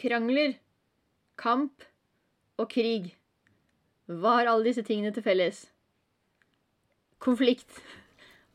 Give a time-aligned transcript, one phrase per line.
[0.00, 0.54] krangler,
[1.40, 1.84] kamp
[2.60, 3.12] og krig.
[4.10, 5.64] Hva har alle disse tingene til felles?
[7.20, 7.68] Konflikt.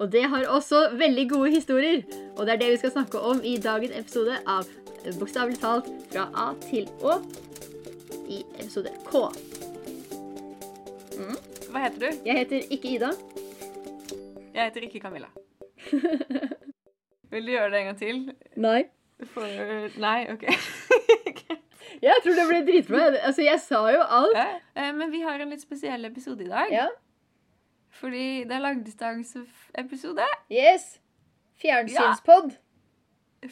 [0.01, 2.01] Og det har også veldig gode historier.
[2.35, 4.67] Og det er det vi skal snakke om i dagens episode av
[5.19, 7.19] Bokstavelig talt fra A til Å
[8.25, 9.21] i episode K.
[11.69, 12.23] Hva heter du?
[12.25, 13.12] Jeg heter ikke Ida.
[14.55, 15.29] Jeg heter ikke Camilla.
[17.31, 18.21] Vil du gjøre det en gang til?
[18.57, 18.81] Nei.
[19.31, 19.45] For
[20.02, 20.49] Nei, OK.
[22.05, 23.05] Jeg tror det blir dritbra.
[23.25, 24.38] Altså, jeg sa jo alt.
[24.38, 26.70] Ja, eh, Men vi har en litt spesiell episode i dag.
[26.73, 26.88] Ja.
[27.95, 30.27] Fordi det er langdistanseepisode.
[30.52, 30.99] Yes.
[31.62, 32.55] Fjernsynspod.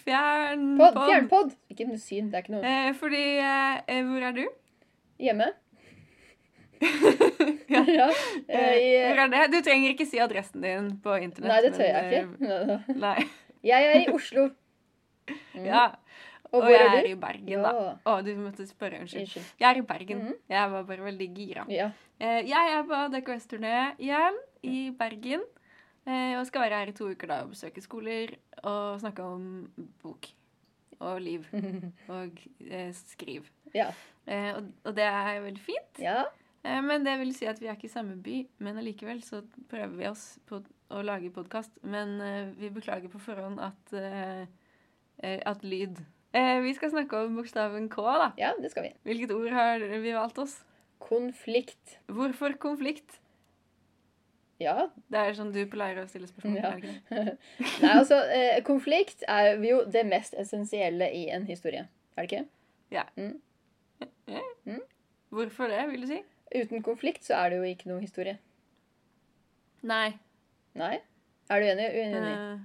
[0.03, 0.97] Fjernpod.
[1.07, 1.51] Fjernpod.
[1.71, 4.47] Ikke noe syn, det er ikke noe Eh, fordi eh, Hvor er du?
[5.19, 5.51] Hjemme.
[7.73, 7.79] Ja.
[7.87, 8.09] ja.
[8.51, 9.47] I-?
[9.51, 11.49] Du trenger ikke si adressen din på internett.
[11.49, 12.99] Nei, det tør jeg men, ikke.
[13.05, 13.15] Nei.
[13.63, 14.49] Jeg er i Oslo.
[15.53, 15.63] Mm.
[15.63, 15.83] Ja.
[16.53, 17.71] Og Og, jeg er er i Bergen, da.
[17.73, 17.93] Ja.
[18.05, 18.99] Å, du måtte spørre.
[19.01, 19.23] Unnskyld.
[19.25, 19.45] Unnskyld.
[19.59, 20.19] Jeg er i Bergen.
[20.23, 20.35] Mhm.
[20.53, 21.65] Jeg var bare veldig gira.
[21.73, 21.87] Ja.
[22.19, 25.41] Eh, jeg er på DKS-turné igjen i Bergen.
[26.05, 29.43] Eh, og skal være her i to uker da og besøke skoler og snakke om
[30.03, 30.27] bok
[30.99, 31.45] og liv
[32.15, 33.49] og eh, skriv.
[33.73, 33.89] ja.
[34.27, 35.99] Eh, og, og det er veldig fint.
[35.99, 36.21] Ja.
[36.63, 38.37] Eh, men det vil si at vi er ikke i samme by.
[38.63, 40.61] Men allikevel så prøver vi oss på
[40.93, 41.75] å lage podkast.
[41.83, 43.95] Men eh, vi beklager på forhånd at,
[45.23, 45.99] at lyd
[46.33, 48.29] eh, Vi skal snakke om bokstaven K, da.
[48.39, 48.93] ja, det skal vi.
[49.07, 50.59] Hvilket ord har vi valgt oss?
[51.03, 51.99] Konflikt.
[52.07, 53.19] Hvorfor konflikt?
[54.61, 54.89] Ja.
[55.11, 56.59] Det er sånn du pleier å stille spørsmål.
[56.61, 56.73] Ja.
[56.77, 57.33] er?
[57.83, 61.87] Nei, altså, eh, konflikt er jo det mest essensielle i en historie.
[62.15, 62.45] Er det ikke?
[62.93, 63.07] Ja.
[65.33, 66.19] Hvorfor det, vil du si?
[66.53, 68.37] Uten konflikt så er det jo ikke noe historie.
[69.83, 70.13] Nei.
[70.79, 70.99] Nei?
[71.51, 71.87] Er du enig?
[71.97, 72.35] Uenig?
[72.37, 72.61] Eh,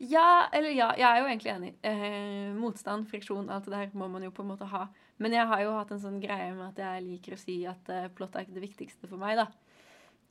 [0.00, 0.90] ja, eller ja.
[0.96, 1.70] Jeg er jo egentlig enig.
[1.84, 4.86] Eh, motstand, friksjon, alt det der må man jo på en måte ha.
[5.20, 7.90] Men jeg har jo hatt en sånn greie med at jeg liker å si at
[7.92, 9.50] eh, plott er ikke det viktigste for meg, da.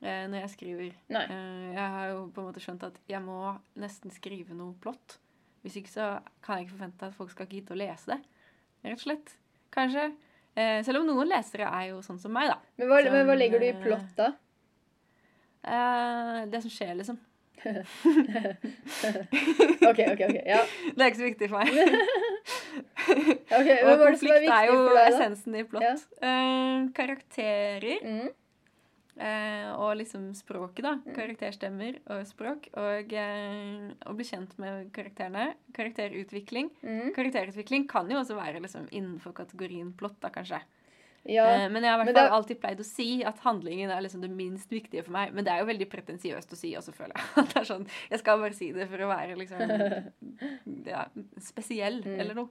[0.01, 0.95] Eh, når jeg skriver.
[1.11, 5.19] Eh, jeg har jo på en måte skjønt at jeg må nesten skrive noe plott.
[5.61, 6.09] Hvis ikke så
[6.41, 8.19] kan jeg ikke forvente at folk skal gidde å lese det.
[8.87, 9.33] Rett og slett.
[9.75, 10.09] Kanskje.
[10.57, 12.57] Eh, selv om noen lesere er jo sånn som meg, da.
[12.79, 14.31] Men hva, men hva legger du i eh, plott, da?
[15.61, 17.19] Eh, det som skjer, liksom.
[19.89, 20.21] OK, OK.
[20.29, 20.59] ok, ja.
[20.95, 21.69] Det er ikke så viktig for meg.
[23.09, 26.03] Ok, Og konflikt er, er jo deg, essensen i plott.
[26.21, 28.27] Eh, karakterer Mm.
[29.19, 30.93] eh, og liksom språket, da.
[31.01, 31.15] Mm.
[31.15, 32.61] Karakterstemmer og språk.
[32.77, 35.45] Og eh, å bli kjent med karakterene.
[35.75, 36.69] Karakterutvikling.
[36.85, 37.09] Mm.
[37.17, 40.59] Karakterutvikling kan jo også være liksom innenfor kategorien plott, da, kanskje.
[41.27, 41.43] Ja.
[41.51, 44.21] Eh, men jeg har i hvert fall alltid pleid å si at handlingen er liksom
[44.23, 45.33] det minst viktige for meg.
[45.35, 47.45] Men det er jo veldig pretensiøst å si også, føler jeg.
[47.51, 49.61] Det er sånn, Jeg skal bare si det for å være liksom
[50.93, 51.03] ja,
[51.43, 52.15] spesiell Mm.
[52.19, 52.49] eller noe.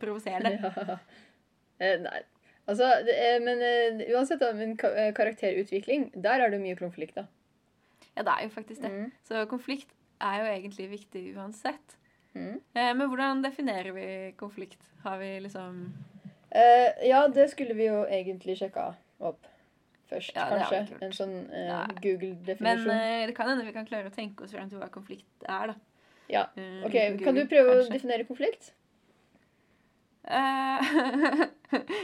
[0.00, 0.58] Provoserende.
[0.90, 0.98] Ja.
[1.80, 2.18] Eh, nei.
[2.68, 7.16] Altså, det er, men uh, uansett, da, men eh, karakterutvikling, der er det mye konflikt,
[7.16, 7.24] da.
[8.18, 8.90] Ja, det er jo faktisk det.
[8.92, 9.06] Mm.
[9.24, 11.96] Så konflikt er jo egentlig viktig uansett.
[12.36, 12.60] Mm.
[12.76, 14.06] Eh, men hvordan definerer vi
[14.38, 14.82] konflikt?
[15.06, 15.80] Har vi liksom
[16.50, 18.88] Eh, ja, det skulle vi jo egentlig sjekka
[19.20, 19.46] opp
[20.10, 20.98] først, Ja, kanskje.
[21.06, 22.90] En sånn uh, Google-definisjon.
[22.90, 25.72] eh, det kan hende vi kan klare å tenke oss frem til hva konflikt er,
[25.72, 25.74] da.
[26.30, 26.42] Ja.
[26.84, 28.72] OK, Google, kan du prøve prøve å definere konflikt?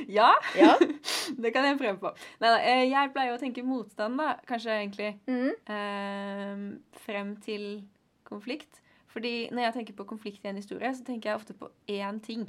[0.09, 0.73] Ja, Ja.
[1.43, 2.13] det kan jeg prøve på.
[2.41, 4.37] Nei da, jeg pleier å tenke motstand, da.
[4.47, 6.83] Kanskje egentlig Mm.
[7.03, 7.83] frem til
[8.25, 8.81] konflikt.
[9.11, 12.21] Fordi når jeg tenker på konflikt i en historie, så tenker jeg ofte på én
[12.23, 12.47] ting.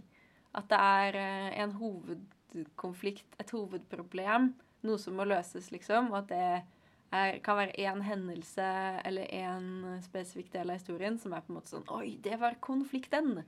[0.57, 4.51] At det er eh, en hovedkonflikt, et hovedproblem,
[4.87, 6.11] noe som må løses, liksom.
[6.13, 6.43] Og at det
[7.13, 8.67] er, kan være én hendelse
[9.07, 12.59] eller én spesifikk del av historien som er på en måte sånn Oi, det var
[12.63, 13.43] konflikten!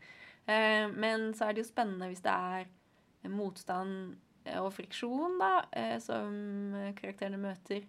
[0.50, 4.16] Eh, men så er det jo spennende hvis det er motstand
[4.58, 7.84] og friksjon, da, eh, som karakterene møter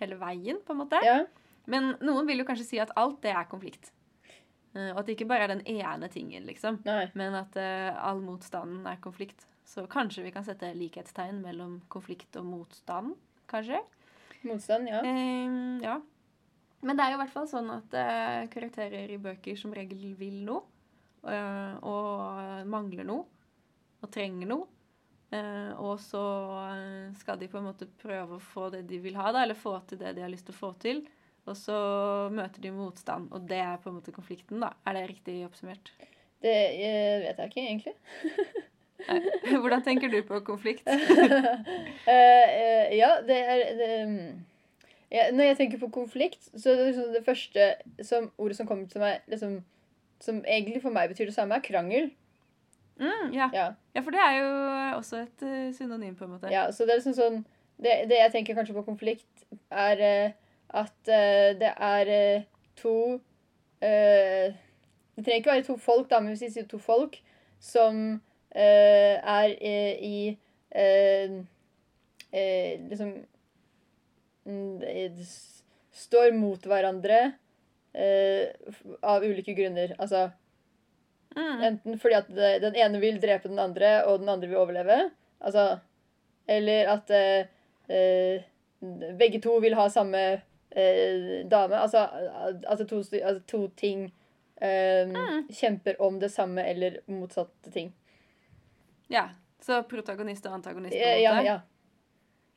[0.00, 1.00] hele veien, på en måte.
[1.02, 1.22] Ja.
[1.70, 3.90] Men noen vil jo kanskje si at alt det er konflikt.
[4.76, 6.80] Eh, Og at det ikke bare er den ene tingen, liksom.
[6.84, 7.06] Nei.
[7.16, 9.46] Men at uh, all motstanden er konflikt.
[9.66, 13.16] Så kanskje vi kan sette likhetstegn mellom konflikt og motstand,
[13.50, 13.80] kanskje.
[14.46, 15.00] Motstand, ja.
[15.02, 15.96] Eh, ja.
[16.86, 20.12] Men det er jo i hvert fall sånn at uh, karakterer i bøker som regel
[20.20, 20.62] vil noe.
[21.26, 23.24] uh, og mangler noe.
[24.04, 24.68] Og trenger noe.
[25.82, 26.20] Og så
[27.18, 29.72] skal de på en måte prøve å få det de vil ha, da, eller få
[29.90, 31.00] til det de har lyst til å få til.
[31.46, 31.76] Og så
[32.34, 34.72] møter de motstand, og det er på en måte konflikten, da.
[34.86, 35.92] Er det riktig oppsummert?
[36.42, 37.94] Det eh, vet jeg ikke, egentlig.
[39.62, 40.88] Hvordan tenker du på konflikt?
[42.06, 44.44] Eh, eh, ja, det er det, mm,
[45.10, 47.64] ja, Når jeg tenker på konflikt, så er det liksom det første
[48.02, 49.56] som, ordet som kommer til meg liksom,
[50.20, 52.12] Som egentlig for meg betyr det samme, er krangel.
[53.00, 53.50] Mm, ja.
[53.52, 53.66] Ja.
[53.94, 54.52] ja, for det er jo
[54.96, 56.52] også et synonym, på en måte.
[56.52, 57.42] Ja, så det er liksom sånn
[57.76, 60.32] Det, det jeg tenker kanskje på konflikt, er
[60.68, 62.46] at eh, det er eh,
[62.76, 63.20] to
[63.80, 64.54] eh,
[65.16, 67.16] Det trenger ikke være to folk, da, men hvis vi sier to folk
[67.60, 68.20] som
[68.56, 70.36] er i
[72.36, 73.10] Liksom
[74.44, 75.22] mm,
[75.92, 77.20] Står mot hverandre
[77.96, 79.94] av ulike grunner.
[79.96, 80.26] Altså
[81.36, 81.62] Mm.
[81.62, 82.28] Enten fordi at
[82.62, 85.10] den ene vil drepe den andre, og den andre vil overleve.
[85.40, 85.78] Altså
[86.48, 88.44] Eller at eh,
[89.18, 90.40] begge to vil ha samme
[90.76, 91.78] eh, dame.
[91.80, 92.04] Altså
[92.68, 94.06] altså, to, altså to ting
[94.60, 95.16] eh,
[95.56, 97.92] kjemper om det samme eller motsatte ting.
[99.12, 99.28] Ja,
[99.62, 101.44] Så protagonist og antagonist, på Eh, en måte?
[101.46, 101.60] ja.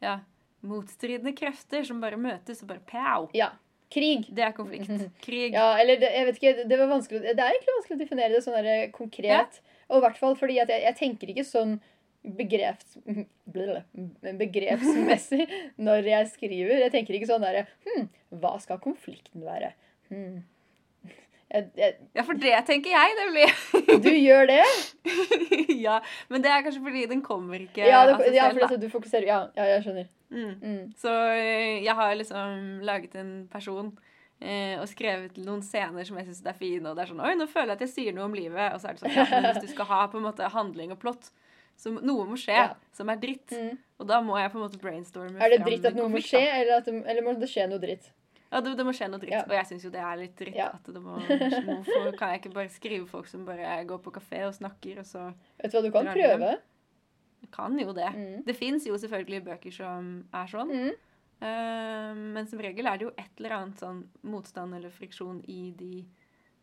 [0.01, 0.17] Ja.
[0.61, 3.29] Motstridende krefter som bare møtes og bare pow!
[3.33, 3.51] ja.
[3.89, 4.27] Krig.
[4.29, 4.85] Det er konflikt.
[5.25, 5.55] Krig.
[5.57, 8.35] Ja, eller det, jeg vet ikke, det, var vanskelig Det er egentlig vanskelig å definere
[8.35, 9.55] det sånn der konkret.
[9.89, 11.71] Og i hvert fall fordi jeg, jeg tenker ikke sånn
[12.23, 12.97] begreps,
[14.39, 15.47] begrepsmessig
[15.87, 16.77] når jeg skriver.
[16.85, 18.07] Jeg tenker ikke sånn derre hm,
[18.41, 19.71] Hva skal konflikten være?
[20.11, 20.41] Hm.
[21.49, 23.47] Jeg, jeg, Ja, for det tenker jeg, nemlig.
[24.05, 24.61] du gjør det?
[25.85, 25.97] ja,
[26.29, 28.83] men det er kanskje fordi den kommer ikke Ja, det, ja selv, fordi da.
[28.83, 30.11] du fokuserer Ja, ja jeg skjønner.
[30.29, 30.53] Mm.
[30.61, 30.83] Mm.
[30.99, 33.89] Så eh, jeg har liksom laget en person
[34.37, 36.85] eh, og skrevet noen scener som jeg syns er fine.
[36.85, 38.75] Og det er sånn Oi, nå føler jeg at jeg sier noe om livet.
[38.75, 40.93] Og så er det sånn ja, men hvis du skal ha på en måte handling
[40.93, 41.31] og plott,
[41.79, 42.69] så noe må skje Ja.
[42.95, 43.51] som er dritt.
[43.55, 43.77] Mm.
[43.99, 46.41] Og da må jeg på en måte brainstorme Er det dritt at noe må skje,
[46.43, 48.09] eller, det, eller må det skje noe dritt?
[48.49, 49.35] Ja, det, det må skje noe dritt.
[49.35, 49.43] Ja.
[49.45, 50.57] Og jeg syns jo det er litt dritt.
[50.57, 50.71] Ja.
[50.75, 54.41] At det må, hvorfor kan jeg ikke bare skrive folk som bare går på kafé
[54.47, 55.27] og snakker, og så
[55.61, 56.55] Vet du hva, du kan prøve.
[57.39, 58.09] Du kan jo det.
[58.15, 58.41] Mm.
[58.47, 60.73] Det fins jo selvfølgelig bøker som er sånn.
[60.73, 61.05] Mm.
[61.39, 65.69] Uh, men som regel er det jo et eller annet sånn motstand eller friksjon i
[65.77, 66.01] de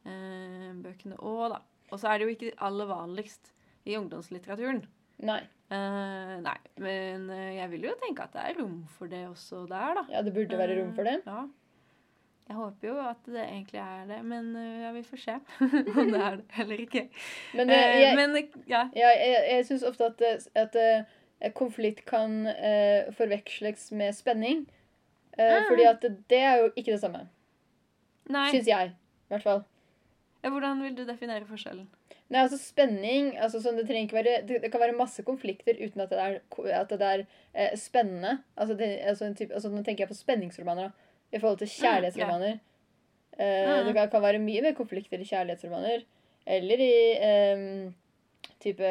[0.04, 1.62] uh, bøkene òg, da.
[1.94, 3.54] Og så er det jo ikke aller vanligst
[3.86, 4.82] i ungdomslitteraturen.
[5.24, 5.42] Nei.
[5.66, 9.64] Uh, nei, men eh, jeg vil jo tenke at det er rom for det også
[9.66, 10.04] der, da.
[10.12, 11.20] Ja, det burde være rom for det.
[11.26, 11.46] Uh, Ja.
[12.46, 15.34] Jeg håper jo at det egentlig er det, men uh, ja, vi får se
[15.98, 17.02] om det er det eller ikke.
[17.58, 18.36] Men, jeg, men
[18.68, 18.84] ja.
[18.94, 22.46] Ja, jeg, jeg syns ofte at, at konflikt kan
[23.18, 24.68] forveksles med spenning.
[25.34, 25.66] Uh.
[25.66, 27.26] Fordi at det er jo ikke det samme.
[28.30, 28.46] Nei.
[28.54, 28.94] Syns jeg.
[28.94, 29.64] I hvert fall.
[30.44, 31.90] Ja, hvordan vil du definere forskjellen?
[32.28, 36.10] Nei, altså Spenning altså sånn, det, være, det, det kan være masse konflikter uten at
[36.10, 36.40] det er,
[36.74, 38.38] at det er eh, spennende.
[38.58, 40.88] Altså, det, altså, en type, altså, Nå tenker jeg på spenningsromaner.
[40.90, 42.58] da, I forhold til kjærlighetsromaner.
[43.38, 43.86] Eh, Mm.
[43.86, 46.02] Det kan, kan være mye mer konflikter i kjærlighetsromaner.
[46.46, 47.92] Eller i eh,
[48.62, 48.90] type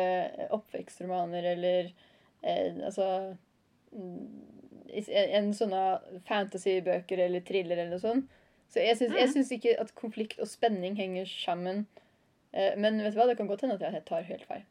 [0.51, 1.91] oppvekstromaner, eller
[2.43, 3.35] eh, altså
[3.91, 4.27] mm,
[4.93, 8.27] i- en sånne fantasybøker eller thriller eller noe sånt.
[8.69, 9.59] Så jeg syns, Mm.
[9.59, 11.85] ikke at konflikt og spenning henger sammen.
[11.88, 12.04] Eh,
[12.77, 14.63] Men vet du hva, det kan godt hende at jeg tar helt feil.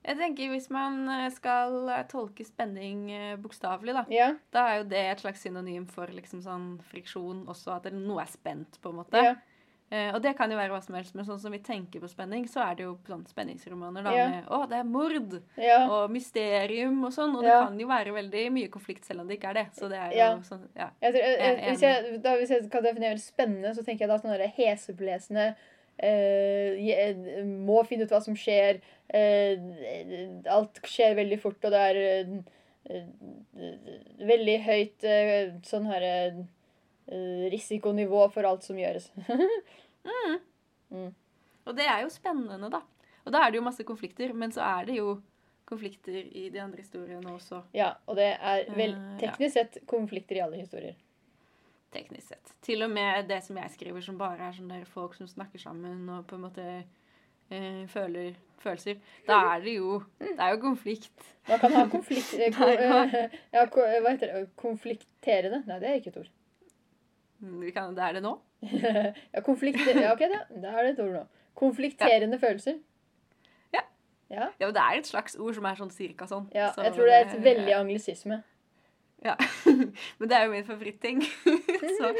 [0.00, 4.78] Jeg tenker Hvis man eh, skal eh, tolke spenning eh, bokstavelig, da, Ja, da er
[4.80, 8.94] jo det et slags synonym for liksom sånn friksjon også, at noe er spent, på
[8.94, 9.24] en måte.
[9.28, 9.36] ja,
[9.90, 12.06] Eh, og det kan jo være hva som helst, men sånn som vi tenker på
[12.06, 14.26] spenning, så er det jo sånn spenningsromaner da Ja.
[14.28, 15.32] med Å, det er mord!
[15.90, 17.34] Og mysterium og sånn.
[17.34, 19.66] Og det kan jo være veldig mye konflikt selv om det ikke er det.
[19.74, 20.28] Så det er jo Ja.
[20.46, 20.90] sånn, ja.
[21.02, 21.74] Jeg tror, jeg, Jeg
[22.06, 25.56] hvis, da, hvis jeg kan definere spennende, så tenker jeg da sånn heseblesende
[26.02, 28.80] eh, je- Må finne ut hva som skjer.
[29.12, 29.58] eh,
[30.50, 32.32] alt skjer veldig fort, og det er eh,
[32.90, 33.06] eh,
[34.32, 36.40] veldig høyt eh, sånn her eh,
[37.52, 39.10] risikonivå for alt som gjøres.
[40.90, 42.80] Og det er jo spennende, da.
[43.26, 45.18] Og da er det jo masse konflikter, men så er det jo
[45.68, 50.34] konflikter i de andre historiene også, ja, og det er vel Eh, teknisk sett konflikter
[50.40, 50.96] i alle historier.
[51.92, 52.52] Teknisk sett.
[52.62, 55.58] Til og med det som jeg skriver, som bare er sånne der folk som snakker
[55.62, 56.66] sammen og på en måte
[57.50, 59.00] eh, føler følelser.
[59.28, 61.36] Da er det jo Det er jo konflikt.
[61.48, 62.34] Man kan ha konflikt...
[62.34, 64.44] eh, eh, ja, ko, hva heter det?
[64.60, 65.62] Konflikterende?
[65.66, 66.30] Nei, det er ikke et ord.
[67.40, 68.36] Vi kan, det er det nå.
[69.34, 71.24] ja, konflikterende, Ja, ok, da, da er det et ord nå.
[71.56, 72.78] Konflikterende følelser.
[73.72, 73.80] Ja.
[74.30, 76.50] Ja, Ja, men Det er et slags ord som er sånn cirka sånn.
[76.54, 78.42] ja Så jeg tror det er et veldig anglisisme.
[79.24, 79.34] Ja.
[80.18, 81.22] Men det er jo min favoritting.
[81.98, 82.10] Så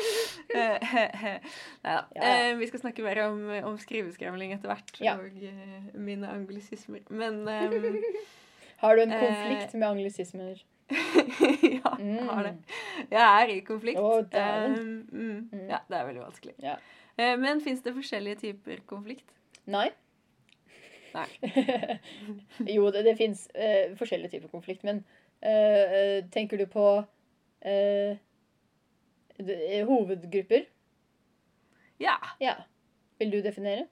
[0.54, 0.90] eh,
[1.85, 2.02] Nei da.
[2.02, 2.50] Ja, ja.
[2.50, 3.38] Eh, vi skal snakke mer om,
[3.71, 5.00] om skriveskremling etter hvert.
[5.00, 5.14] Ja.
[5.16, 7.07] Og uh, mine anglisismer.
[7.09, 8.02] Men um,
[8.83, 10.61] Har du en konflikt med anglisismer?
[10.90, 12.54] ja, jeg har det.
[13.11, 14.00] Jeg er i konflikt.
[14.33, 14.76] Dæven.
[14.76, 14.78] Eh,
[15.12, 15.66] mm, Mm.
[15.69, 16.54] ja, det er veldig vanskelig.
[16.62, 16.76] Ja.
[17.37, 19.26] Men fins det forskjellige typer konflikt?
[19.71, 19.90] Nei?
[21.14, 21.26] Nei.
[22.75, 23.47] jo, det, det fins
[23.99, 25.04] forskjellige typer konflikt, men
[25.42, 26.87] eh, eh, tenker du på
[27.66, 28.18] uh,
[29.88, 30.66] hovedgrupper?
[32.00, 32.16] Ja.
[32.40, 32.54] Ja.
[33.18, 33.87] Vil du definere?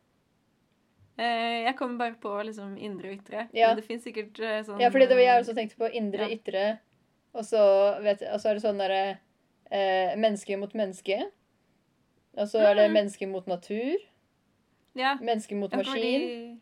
[1.18, 3.48] Uh, jeg kommer bare på liksom indre og ytre.
[3.52, 3.68] Ja.
[3.70, 6.36] Men det fins sikkert sånn Ja, for det var jeg også tenkte på indre, Ja.
[6.36, 6.66] ytre,
[7.34, 7.62] og så,
[8.02, 9.18] vet, og så er det sånn derre
[10.16, 11.18] menneske mot menneske.
[12.38, 12.94] Og så er det Mhm.
[12.94, 13.98] menneske mot natur.
[14.94, 15.16] Ja.
[15.20, 16.60] Menneske mot ja, maskin.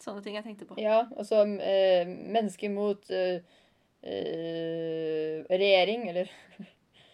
[0.00, 0.78] Sånne ting jeg tenkte på.
[0.80, 3.40] Ja, og så menneske mot eh,
[4.02, 6.30] eh, regjering, eller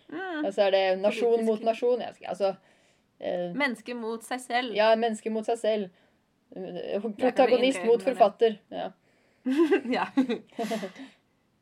[0.07, 0.45] Mm.
[0.47, 1.47] Altså er det nasjon Politisk.
[1.49, 1.99] mot nasjon.
[2.05, 4.75] Jeg altså uh, Menneske mot seg selv.
[4.77, 5.89] Ja, menneske mot seg selv.
[6.55, 8.55] Eh, Protagonist mot forfatter.
[8.71, 8.93] Ja.
[9.99, 10.05] ja.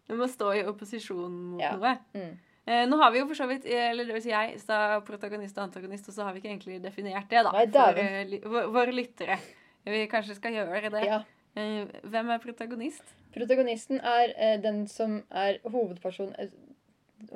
[0.04, 1.70] Du må stå i opposisjon mot Ja.
[1.80, 1.94] noe.
[2.12, 2.34] Mm.
[2.68, 5.56] Eh, nå har vi jo for så vidt, eller det vil si jeg, sa protagonist
[5.56, 7.50] og antagonist, og så har vi ikke egentlig definert det, da.
[7.56, 8.42] Nei, for li-
[8.76, 9.38] våre lyttere.
[9.88, 11.06] Vi kanskje skal gjøre det.
[11.08, 11.22] ja.
[11.56, 13.14] Eh, hvem er protagonist?
[13.34, 16.50] Protagonisten er eh, den som er hovedperson eh,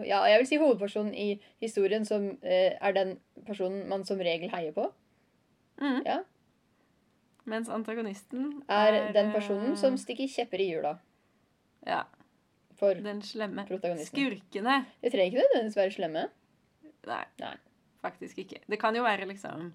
[0.04, 1.28] Ja, jeg vil si hovedpersonen i
[1.62, 3.14] historien som eh, er den
[3.46, 4.88] personen man som regel heier på.
[5.78, 6.02] Mm.
[6.06, 6.18] Ja.
[7.48, 10.96] Mens antagonisten Er den eh, personen som stikker kjepper i hjula
[11.86, 12.02] Ja,
[12.76, 13.64] for den slemme.
[14.04, 14.82] Skurkene.
[15.00, 16.26] Det trenger ikke nødvendigvis være slemme.
[17.08, 17.54] Nei, Nei.
[18.02, 18.60] faktisk ikke.
[18.68, 19.70] Det kan jo være liksom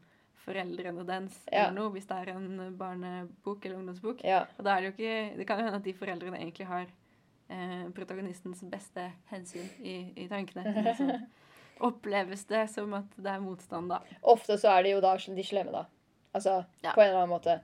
[0.46, 1.68] foreldrene dens Ja.
[1.68, 4.24] eller noe, hvis det er en barnebok eller ungdomsbok.
[4.24, 4.46] Ja.
[4.58, 6.86] Og da er det jo ikke Det kan jo hende at de foreldrene egentlig har
[7.50, 10.64] eh, protagonistens beste hensyn i, i tankene.
[10.98, 11.20] Så
[11.82, 14.00] oppleves det som at det er motstand, da.
[14.24, 15.86] Ofte så er det jo da de slemme, da.
[16.36, 16.94] Altså Ja.
[16.94, 17.60] på en eller annen måte.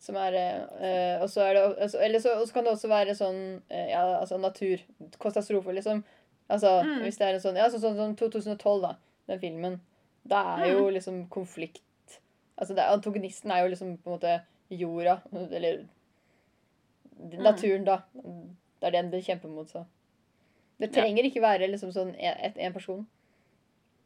[0.00, 3.62] Som er eh, Og så er det altså, Eller så, kan det også være sånn
[3.70, 6.02] eh, Ja, altså naturkatastrofe, liksom.
[6.50, 7.02] Altså Mm.
[7.02, 8.96] hvis det er en sånn Ja, sånn som sånn, 2012, da.
[9.28, 9.80] Den filmen.
[10.26, 10.92] Da er jo Mm.
[10.94, 11.80] liksom konflikt
[12.58, 14.34] Altså det, antagonisten er jo liksom på en måte
[14.70, 15.20] jorda.
[15.50, 15.86] Eller
[17.14, 17.42] Mm.
[17.42, 18.00] naturen, da.
[18.80, 19.84] Det er den det kjemper mot, så.
[20.80, 21.02] Det Ja.
[21.02, 23.06] trenger ikke være liksom sånn en, person.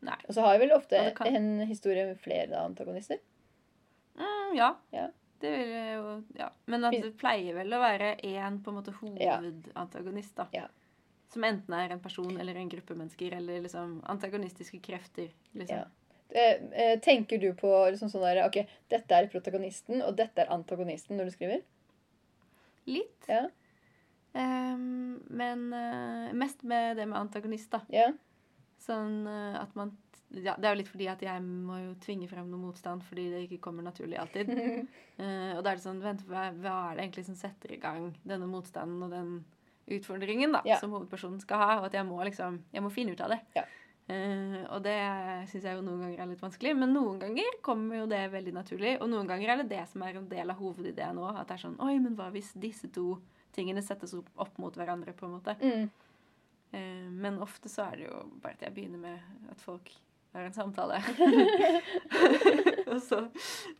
[0.02, 0.14] Nei.
[0.28, 3.18] Og så har jeg vel ofte ja, kan- en historie med flere antagonister.
[4.16, 4.74] Mm, ja.
[4.92, 5.08] Ja.
[5.40, 6.50] Det vil jo Ja.
[6.66, 10.46] Men at det pleier vel å være én på en måte hovedantagonist, da.
[10.52, 10.66] Ja.
[11.30, 15.30] Som enten er en person eller en gruppe mennesker, eller liksom antagonistiske krefter.
[15.54, 15.86] liksom.
[16.30, 18.60] Eh, eh, tenker du på liksom sånn der, ok,
[18.92, 21.62] dette er protagonisten, og dette er antagonisten når du skriver?
[22.88, 23.28] Litt.
[23.28, 23.46] Ja.
[24.32, 27.80] Um, men uh, mest med det med antagonist, da.
[27.92, 28.10] Ja.
[28.84, 29.96] Sånn uh, at man
[30.28, 33.24] ja, Det er jo litt fordi at jeg må jo tvinge frem noe motstand fordi
[33.32, 34.50] det ikke kommer naturlig alltid.
[34.52, 37.80] uh, og da er det sånn Vent, hva, hva er det egentlig som setter i
[37.80, 39.32] gang denne motstanden og den
[39.96, 40.76] utfordringen da, Ja.
[40.82, 41.70] som hovedpersonen skal ha?
[41.80, 43.40] Og at jeg må liksom Jeg må finne ut av det.
[43.56, 43.64] Ja.
[44.08, 44.96] Eh, og det
[45.50, 46.72] syns jeg jo noen ganger er litt vanskelig.
[46.80, 48.94] Men noen ganger kommer jo det veldig naturlig.
[49.02, 51.34] Og noen ganger er det det som er en del av hovedideen òg.
[51.36, 53.18] At det er sånn Oi, men hva hvis disse to
[53.56, 55.56] tingene settes opp, opp mot hverandre, på en måte?
[55.60, 55.88] Mm.
[56.68, 59.92] Uh, men ofte så er det jo bare at jeg begynner med at folk
[60.36, 61.00] har en samtale.
[62.92, 63.22] og så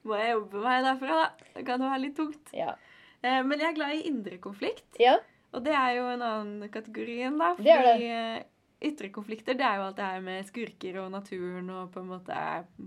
[0.09, 1.51] må jeg jobbe meg derfra, da.
[1.57, 2.55] Det kan jo være litt tungt.
[2.57, 2.77] Ja.
[3.25, 4.89] Uh, men jeg er glad i indre konflikt.
[5.01, 5.19] ja.
[5.57, 7.55] Og det er jo en annen kategori enn, da.
[7.57, 8.41] Det er det.
[8.79, 12.11] Ytre konflikter, det er jo alt det her med skurker og naturen og på en
[12.13, 12.35] måte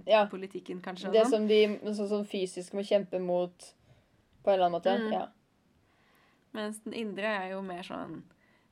[0.07, 0.25] Ja.
[0.31, 1.11] politikken, kanskje.
[1.11, 1.31] Det sånn.
[1.31, 3.73] som de sånn, sånn fysisk må kjempe mot
[4.43, 4.97] på en eller annen måte.
[4.97, 5.11] Mm.
[5.11, 5.27] Ja.
[6.53, 8.23] Mens den indre er jo mer sånn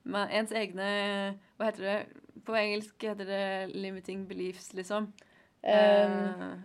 [0.05, 2.07] ens egne Hva heter det?
[2.45, 5.11] På engelsk heter det 'limiting beliefs', liksom.
[5.61, 6.59] Um, Eh,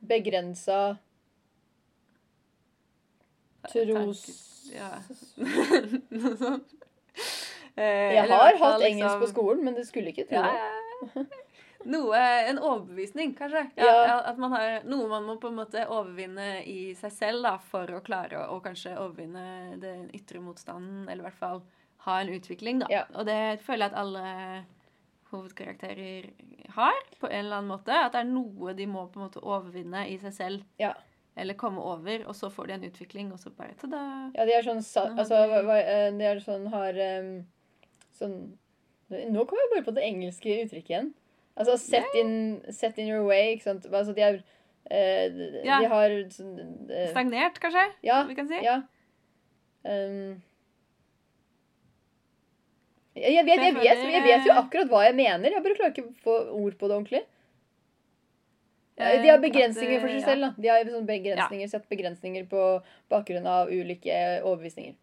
[0.00, 0.98] begrensa
[3.72, 4.70] tros...
[4.72, 5.02] Ja.
[6.10, 6.74] Noe sånt.
[7.76, 8.82] Eh, Jeg har hatt liksom...
[8.90, 11.26] engelsk liksom- på skolen, men du skulle ikke tro det.
[11.90, 12.18] Noe,
[12.50, 13.62] en overbevisning, kanskje.
[13.80, 14.16] Ja, Ja.
[14.28, 17.88] At man har noe man må på en måte overvinne i seg selv da, for
[17.96, 21.62] å klare å kanskje overvinne den ytre motstanden, eller i hvert fall
[22.04, 22.80] ha en utvikling.
[22.80, 22.86] da.
[22.90, 23.04] Ja.
[23.14, 24.64] Og det føler jeg at alle
[25.30, 26.30] hovedkarakterer
[26.74, 27.94] har, på en eller annen måte.
[27.94, 30.66] At det er noe de må på en måte overvinne i seg selv.
[30.80, 30.92] Ja.
[31.38, 34.02] Eller komme over, og så får de en utvikling, og så bare ta-da.
[34.34, 34.82] Ja, de er sånn
[35.16, 35.38] Altså,
[35.78, 37.30] eh, de er sånn har um,
[38.20, 38.36] Sånn
[39.10, 41.08] Nå kommer jeg bare på det engelske uttrykket igjen.
[41.58, 43.88] Altså set in, set in your way, ikke sant.
[43.90, 44.36] Altså, de er
[44.86, 45.80] eh, de, Ja.
[45.82, 46.52] de har sånn
[46.86, 47.88] eh, Stagnert, kanskje?
[48.06, 48.20] Ja.
[48.28, 48.60] Vi kan si.
[48.62, 48.76] Ja.
[49.82, 50.38] Um,
[53.18, 55.50] jeg, jeg, vet, jeg, vet, jeg vet jo akkurat hva jeg mener.
[55.56, 57.24] Jeg bare klarer ikke å få ord på det ordentlig.
[59.00, 60.40] De har Eh, begrensninger for seg selv.
[60.44, 60.50] da.
[60.60, 62.64] De har sånn begrensninger, sett begrensninger på
[63.10, 64.94] bakgrunn av ulike overbevisninger.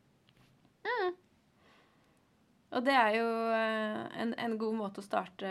[2.76, 5.48] Og det er jo eh, en, en god måte å starte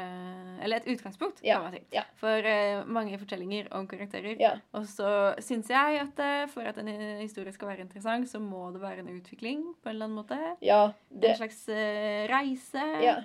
[0.60, 1.80] Eller et utgangspunkt, Ja, kan man si.
[1.94, 2.02] ja.
[2.20, 4.36] For uh, mange fortellinger om karakterer.
[4.40, 4.52] Ja.
[4.76, 5.08] Og så
[5.44, 6.90] syns jeg at uh, for at en
[7.22, 10.40] historie skal være interessant, så må det være en utvikling på en eller annen måte.
[10.64, 12.84] Ja, det En slags uh, reise.
[13.04, 13.16] Ja.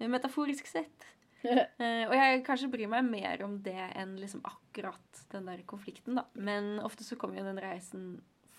[0.00, 1.12] Metaforisk sett.
[1.46, 6.24] Og jeg kanskje bryr meg mer om det enn liksom akkurat den der konflikten, da.
[6.34, 8.08] Men ofte så kommer jo den reisen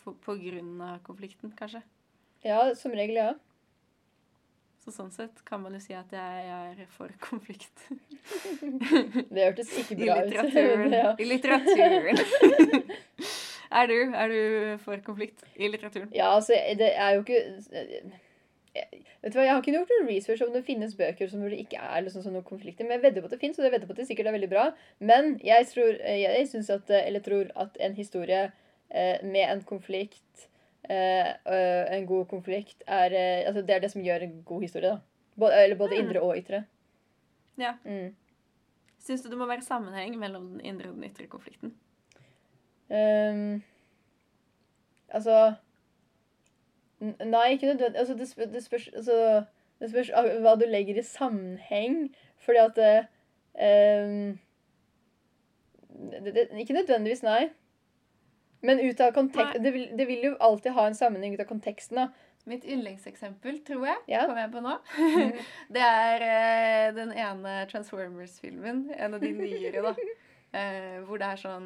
[0.04, 1.82] for, på grunn av konflikten, kanskje.
[2.46, 3.34] Ja, som regel, ja.
[4.88, 7.82] Så sånn sett kan man jo si at jeg er for konflikt.
[9.34, 10.30] Det hørtes ikke I bra ut.
[10.32, 10.94] litteraturen.
[11.02, 11.10] ja.
[11.20, 12.22] I litteraturen.
[13.82, 14.40] er, du, er du
[14.86, 16.08] for konflikt i litteraturen?
[16.16, 17.42] ja, altså, det er jo ikke
[18.78, 21.42] jeg- Vet du hva, Jeg har ikke gjort noen research om det finnes bøker som
[21.44, 23.66] hvor det ikke er liksom sånne konflikter, men jeg vedder på at det fins, og
[23.66, 24.66] jeg vedder på at det sikkert er veldig bra.
[25.02, 28.44] Men jeg tror, jeg, jeg synes at, eller tror at en historie
[28.94, 30.54] eh, med en konflikt eh,
[30.86, 34.98] En god konflikt er eh, altså Det er det som gjør en god historie, da.
[35.40, 36.00] Både, eller både Mm.
[36.08, 36.64] indre og ytre.
[37.58, 37.74] Ja.
[37.86, 38.16] Mm.
[39.00, 41.74] Syns du det må være sammenheng mellom den indre og den ytre konflikten?
[42.90, 43.64] Um,
[45.10, 45.54] altså
[47.02, 47.98] Nei, ikke nødvendig.
[48.00, 49.44] Altså, det, det spørs altså,
[49.80, 50.10] Det spørs
[50.42, 52.16] hva du legger i sammenheng.
[52.38, 53.08] Fordi at det,
[56.36, 57.50] det, Ikke nødvendigvis, nei.
[58.62, 61.50] Men ut av kontekst det vil, det vil jo alltid ha en sammenheng ut av
[61.50, 62.08] konteksten, da.
[62.48, 64.22] Mitt yndlingseksempel, tror jeg, Ja.
[64.26, 64.78] kom jeg på nå.
[65.76, 68.86] det er eh, den ene Transformers-filmen.
[68.96, 69.96] En av de nyere, da.
[70.56, 71.66] Eh, hvor det er sånn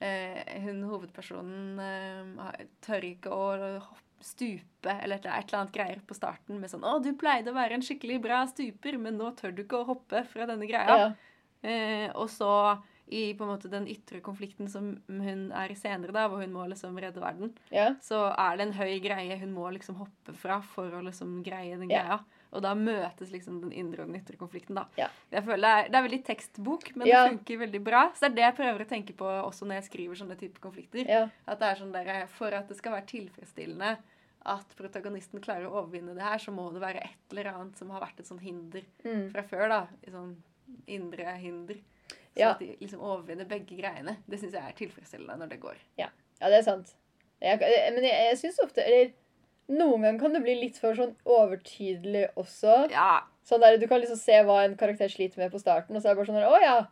[0.00, 3.82] eh, Hun hovedpersonen eh, tør ikke å
[4.24, 7.58] stupe eller et, et eller annet greier på starten med sånn 'Å, du pleide å
[7.58, 10.96] være en skikkelig bra stuper, men nå tør du ikke å hoppe fra denne greia'.
[10.96, 11.12] Ja.
[11.60, 12.50] Eh, og så
[13.10, 16.52] i på en måte den ytre konflikten som hun er i senere, da, hvor hun
[16.54, 17.88] må liksom redde verden, ja.
[18.00, 21.76] så er det en høy greie hun må liksom hoppe fra for å liksom greie
[21.78, 22.02] den Ja.
[22.04, 22.20] greia.
[22.52, 24.84] Og da møtes liksom den indre og den ytre konflikten, da.
[24.98, 25.06] Ja.
[25.30, 28.00] Jeg føler det er, det er veldig tekstbok, men det funker veldig bra.
[28.14, 30.60] Så det er det jeg prøver å tenke på også når jeg skriver sånne typer
[30.64, 31.06] konflikter.
[31.46, 33.92] At det er sånn der, For at det skal være tilfredsstillende
[34.50, 37.90] at protagonisten klarer å overvinne det her, så må det være et eller annet som
[37.90, 39.30] har vært et sånn hinder Mm.
[39.30, 39.86] fra før, da.
[40.10, 40.36] Sånn
[40.88, 41.76] indre hinder.
[42.34, 42.50] Så Ja.
[42.52, 44.16] at de liksom overvinner begge greiene.
[44.28, 45.76] Det syns jeg er tilfredsstillende når det går.
[45.98, 46.08] Ja,
[46.40, 46.94] det er sant.
[47.42, 47.58] Jeg,
[47.94, 49.12] men jeg, jeg syns ofte Eller
[49.68, 52.90] noen ganger kan det bli litt for sånn overtydelig også.
[52.92, 56.02] Ja, Sånn der, Du kan liksom se hva en karakter sliter med på starten, og
[56.02, 56.86] så er det bare sånn der, Å ja.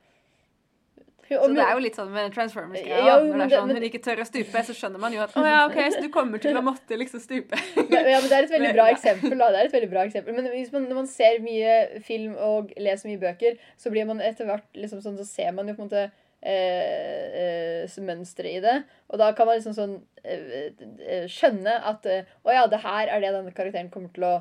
[1.28, 3.00] Så det er jo litt sånn med Transformers-greia.
[3.06, 5.20] Ja, Når det er sånn men- hun ikke tør å stupe, så skjønner man jo
[5.24, 7.58] at å ja, ok, så du kommer til å måtte liksom stupe.
[7.76, 9.36] Men, ja, men Det er et veldig bra eksempel.
[9.38, 10.34] da, det er et veldig bra eksempel.
[10.38, 14.48] Men man, når man ser mye film og leser mye bøker, så blir man etter
[14.48, 16.06] hvert liksom sånn, så ser man jo på en måte
[16.42, 18.76] eh, eh, mønsteret i det.
[19.10, 20.70] Og da kan man liksom sånn eh,
[21.06, 24.36] eh, skjønne at eh, å ja, det her er det denne karakteren kommer til å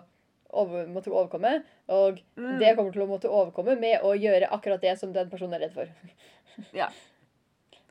[0.58, 1.54] over, måtte overkomme.
[1.93, 2.58] Og Mm.
[2.60, 5.67] det kommer til å måtte overkomme med å gjøre akkurat det som den personen er
[5.67, 5.88] redd for.
[6.74, 6.88] Ja.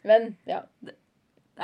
[0.07, 0.95] Men ja, Det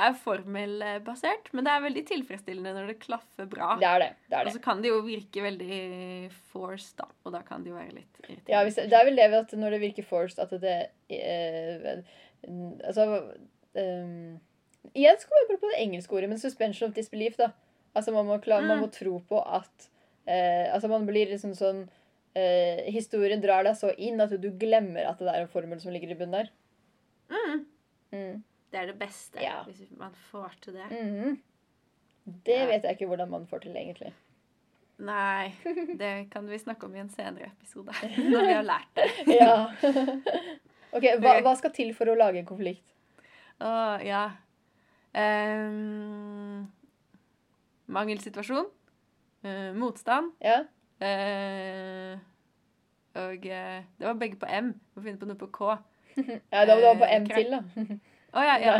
[0.01, 3.75] er formelbasert, men det er veldig tilfredsstillende når det klaffer bra.
[3.79, 4.07] det er det.
[4.29, 4.47] det, er det.
[4.49, 7.05] Og så kan det jo virke veldig forced, da.
[7.25, 8.49] Og da kan det jo være litt irriterende.
[8.55, 12.01] Ja, hvis, det er vel det at når det virker forced, at det eh,
[12.83, 13.05] Altså
[13.77, 14.39] um,
[14.93, 17.51] Igjen skal vi bare på det engelske ordet, men suspension of disbelief, da.
[17.95, 18.83] Altså man må, kla- man Mm.
[18.83, 19.89] må tro på at
[20.27, 21.83] eh, Altså man blir liksom sånn
[22.35, 25.91] eh, Historien drar deg så inn at du glemmer at det er en formel som
[25.93, 26.51] ligger i bunnen der.
[27.29, 27.65] Mm.
[28.13, 28.43] Mm.
[28.73, 29.63] Det er det beste, Ja.
[29.67, 30.87] hvis man får til det.
[30.89, 31.39] Mhm.
[32.45, 32.65] Det Ja.
[32.67, 34.13] vet jeg ikke hvordan man får til, egentlig.
[35.03, 35.53] Nei,
[35.97, 37.91] det kan vi snakke om i en senere episode.
[38.31, 39.09] Når vi har lært det.
[39.41, 39.67] Ja.
[40.93, 42.85] ok, hva, hva skal til for å lage en konflikt?
[43.59, 44.23] Å, ja.
[45.13, 46.67] um,
[47.87, 48.69] mangelsituasjon.
[49.43, 50.33] Eh, motstand.
[50.43, 50.63] Ja?
[51.03, 52.19] Uh,
[53.19, 54.73] og uh, Det var begge på M.
[54.95, 55.73] Må finne på noe på K.
[56.53, 57.97] ja da må du ha på M til, da.
[58.33, 58.77] Å ja, ja.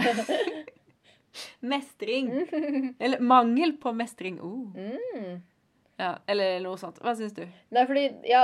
[1.73, 2.29] Mestring.
[3.03, 4.39] Eller mangel på mestring.
[4.41, 4.69] Oh.
[4.77, 5.41] Mm.
[5.97, 6.97] Ja, eller noe sånt.
[7.01, 7.43] Hva syns du?
[7.73, 8.41] Nei, fordi, ja,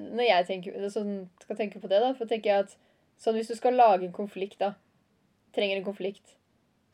[0.00, 2.72] når jeg tenker, sånn, skal tenke på det, da, for tenker jeg at
[3.20, 4.72] sånn, hvis du skal lage en konflikt, da,
[5.56, 6.34] trenger en konflikt,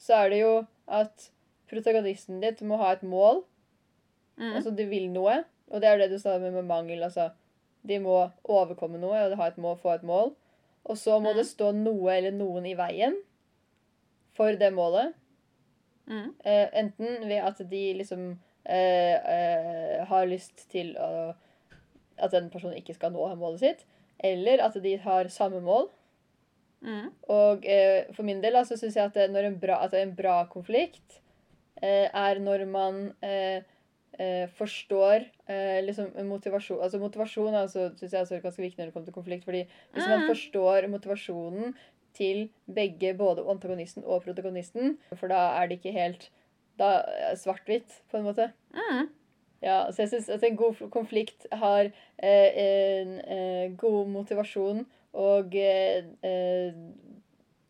[0.03, 0.53] så er det jo
[0.99, 1.29] at
[1.71, 3.45] protagonisten ditt må ha et mål,
[4.39, 4.53] Mm.
[4.55, 7.31] altså de vil noe, og det er det du sa med, med mangel, altså,
[7.89, 10.35] de må overkomme noe, og ha et mål, få et mål,
[10.85, 11.37] og så må Mm.
[11.37, 13.17] det stå noe eller noen i veien
[14.35, 15.15] for det målet,
[16.09, 16.31] Mm.
[16.43, 21.35] Eh, enten ved at de liksom eh, eh, har lyst til å,
[22.17, 23.85] at den personen ikke skal nå målet sitt,
[24.25, 25.91] eller at de har samme mål.
[26.81, 27.11] Mm.
[27.29, 29.93] Og eh, for min del altså, så syns jeg at, det, når en bra, at
[29.95, 31.21] en bra konflikt
[31.83, 33.63] eh, er når man eh,
[34.19, 38.95] eh, forstår eh, liksom motivasjon Altså motivasjon altså, synes jeg er ganske viktig når det
[38.95, 39.45] kommer til konflikt.
[39.45, 40.29] fordi hvis man Mm.
[40.33, 41.75] forstår motivasjonen
[42.15, 46.31] til begge, både antagonisten og protagonisten, for da er det ikke helt
[46.79, 47.03] da
[47.35, 48.53] svart-hvitt, på en måte.
[48.75, 49.09] Mm.
[49.63, 52.51] Ja, så jeg syns at en god konflikt har eh,
[53.03, 56.73] en eh, god motivasjon og eh, eh,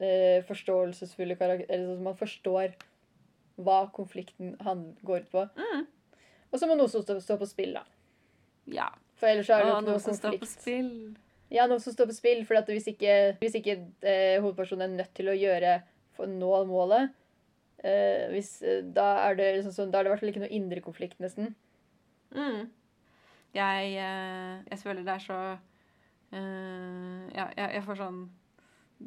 [0.01, 2.75] eh, forståelsesfulle karakterer Eller sånn at man forstår
[3.59, 5.47] hva konflikten han går ut på.
[5.57, 5.87] Mm.
[6.53, 7.85] Og så må noe som stå, stå på spill, da.
[8.73, 8.89] Ja.
[9.19, 10.91] For ellers er det jo ikke noe noe som står på spill.
[11.53, 12.43] Ja, noe som står på spill.
[12.49, 15.79] For hvis ikke, hvis ikke eh, hovedpersonen er nødt til å gjøre
[16.17, 17.15] for å nå målet,
[17.83, 20.45] eh, hvis, eh, da er det liksom sånn, da er det i hvert fall ikke
[20.45, 21.55] noe indre konflikt, nesten.
[22.37, 22.69] Mm.
[23.57, 25.39] Jeg, eh, jeg føler det er så
[26.37, 28.19] eh, Ja, jeg, jeg får sånn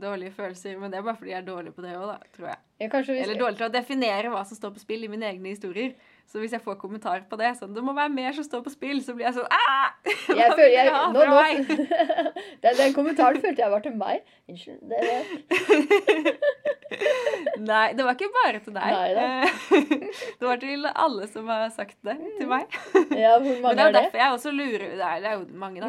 [0.01, 2.47] dårlige følelser, men det er bare fordi jeg er dårlig på det òg, da, tror
[2.53, 2.61] jeg.
[2.81, 5.93] Ja, Eller dårlig til å definere hva som står på spill i mine egne historier.
[6.27, 8.71] Så hvis jeg får kommentar på det, sånn 'Det må være mer som står på
[8.71, 9.91] spill', så blir jeg sånn «Ah!
[10.41, 11.67] jeg føler, jeg, nå, nå, meg?»
[12.63, 14.21] den, den kommentaren følte jeg var til meg.
[14.47, 14.79] Unnskyld.
[14.89, 15.01] Det.
[17.61, 18.91] Nei, det var ikke bare til deg.
[18.91, 19.11] Nei.
[19.15, 19.45] Eh,
[20.39, 22.67] det var til alle som har sagt det til meg.
[23.15, 24.01] Ja, hvor Men mange det er er det?
[24.01, 25.87] derfor jeg også lurer er, det er jo mange, da.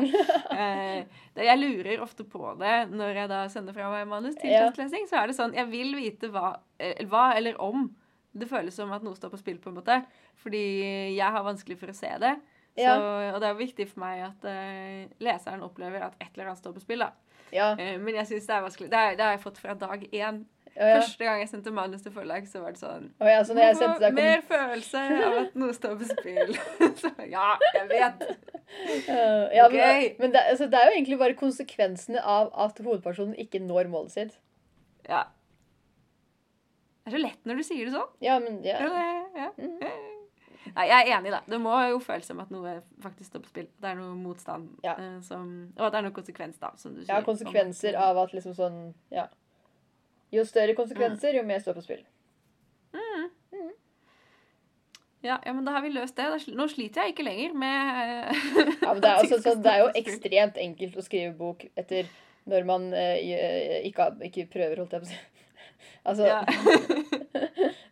[0.52, 1.04] Eh,
[1.46, 4.66] jeg lurer ofte på det når jeg da sender fra meg manus til Ja.
[4.68, 5.08] testlesing.
[5.10, 7.90] Så er det sånn Jeg vil vite hva, eh, hva eller om
[8.32, 9.98] det føles som at noe står på spill, på en måte.
[10.42, 10.62] Fordi
[11.16, 12.36] jeg har vanskelig for å se det.
[12.72, 13.34] Så, Ja.
[13.34, 16.72] Og det er viktig for meg at uh, leseren opplever at et eller annet står
[16.78, 17.04] på spill.
[17.04, 17.12] da.
[17.52, 18.90] Ja, Uh, men jeg synes det er vanskelig.
[18.90, 20.38] Det, er, det har jeg fått fra dag én.
[20.76, 21.00] ja, ja.
[21.02, 23.76] Første gang jeg sendte manus til forlag, så var det sånn ja, så når jeg
[23.76, 26.54] sendte deg Mer følelse av at noe står på spill.
[27.02, 28.24] så ja, jeg vet.
[28.72, 33.34] Uh, ja, men, men det, altså, det er jo egentlig bare konsekvensene av at hovedpersonen
[33.36, 34.38] ikke når målet sitt.
[35.04, 35.26] Ja.
[37.02, 38.10] Det er så lett når du sier det sånn.
[38.22, 38.78] Ja, men ja.
[38.86, 39.48] Ja, ja.
[39.58, 40.08] Mhm.
[40.72, 41.40] Nei, jeg er enig, da.
[41.50, 43.66] Det må jo føles som at noe faktisk står på spill.
[43.82, 44.70] Det er noe motstand.
[44.86, 44.94] Ja.
[44.94, 47.10] eh, som, og at det er noe konsekvens, da, som du sier.
[47.10, 48.78] ja, konsekvenser av at liksom sånn
[49.12, 49.26] Ja.
[50.32, 52.04] Jo større konsekvenser, jo mer står på spill.
[55.22, 56.24] Ja, ja, men da har vi løst det.
[56.56, 58.40] Nå sliter jeg ikke lenger med eh,
[58.82, 61.62] Ja, men det er, altså, skal sånn, det er jo ekstremt enkelt å skrive bok
[61.78, 62.08] etter
[62.50, 65.20] når man eh, ikke, ikke prøver, holdt jeg på å si.
[66.06, 66.42] Altså, Ja.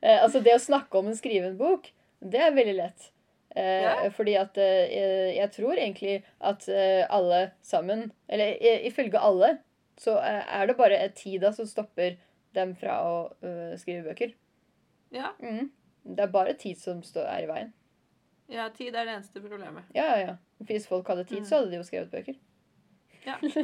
[0.03, 3.11] eh, altså, det å snakke om en skriven bok, det er veldig lett.
[3.57, 4.11] Eh, Ja.
[4.15, 9.59] Fordi at eh, jeg- tror egentlig at eh, alle sammen, eller ifølge alle,
[9.99, 12.17] så er det bare tida som stopper
[12.55, 13.31] dem fra å
[13.79, 14.33] skrive bøker.
[15.13, 15.33] ja.
[15.43, 15.71] Mm.
[16.03, 17.73] Det er bare tid som er i veien.
[18.49, 19.83] ja, tid er det eneste problemet.
[19.95, 20.37] Ja, ja, ja.
[20.65, 21.45] Hvis folk hadde tid, Mm.
[21.45, 22.35] så hadde de jo skrevet bøker.
[23.27, 23.55] Ja, det,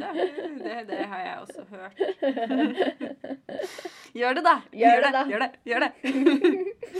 [0.61, 1.97] det, det har jeg også hørt.
[4.17, 4.55] Gjør det, da!
[4.73, 5.23] Gjør det, da.
[5.29, 5.49] Gjør det!
[5.67, 5.91] Gjør det.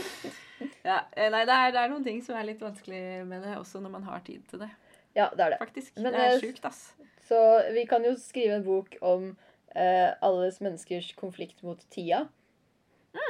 [0.88, 3.56] ja, eh, nei, det er, det er noen ting som er litt vanskelig med det,
[3.58, 4.70] også når man har tid til det.
[5.16, 5.60] Ja, det er det.
[5.62, 5.94] Faktisk.
[5.98, 6.82] Men, det er eh, sjukt, ass.
[7.28, 7.38] Så
[7.74, 9.30] vi kan jo skrive en bok om
[9.74, 12.26] eh, alles menneskers konflikt mot tida.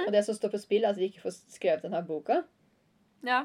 [0.04, 2.42] Og det som står på spill, er at vi ikke får skrevet denne boka.
[3.26, 3.44] Ja.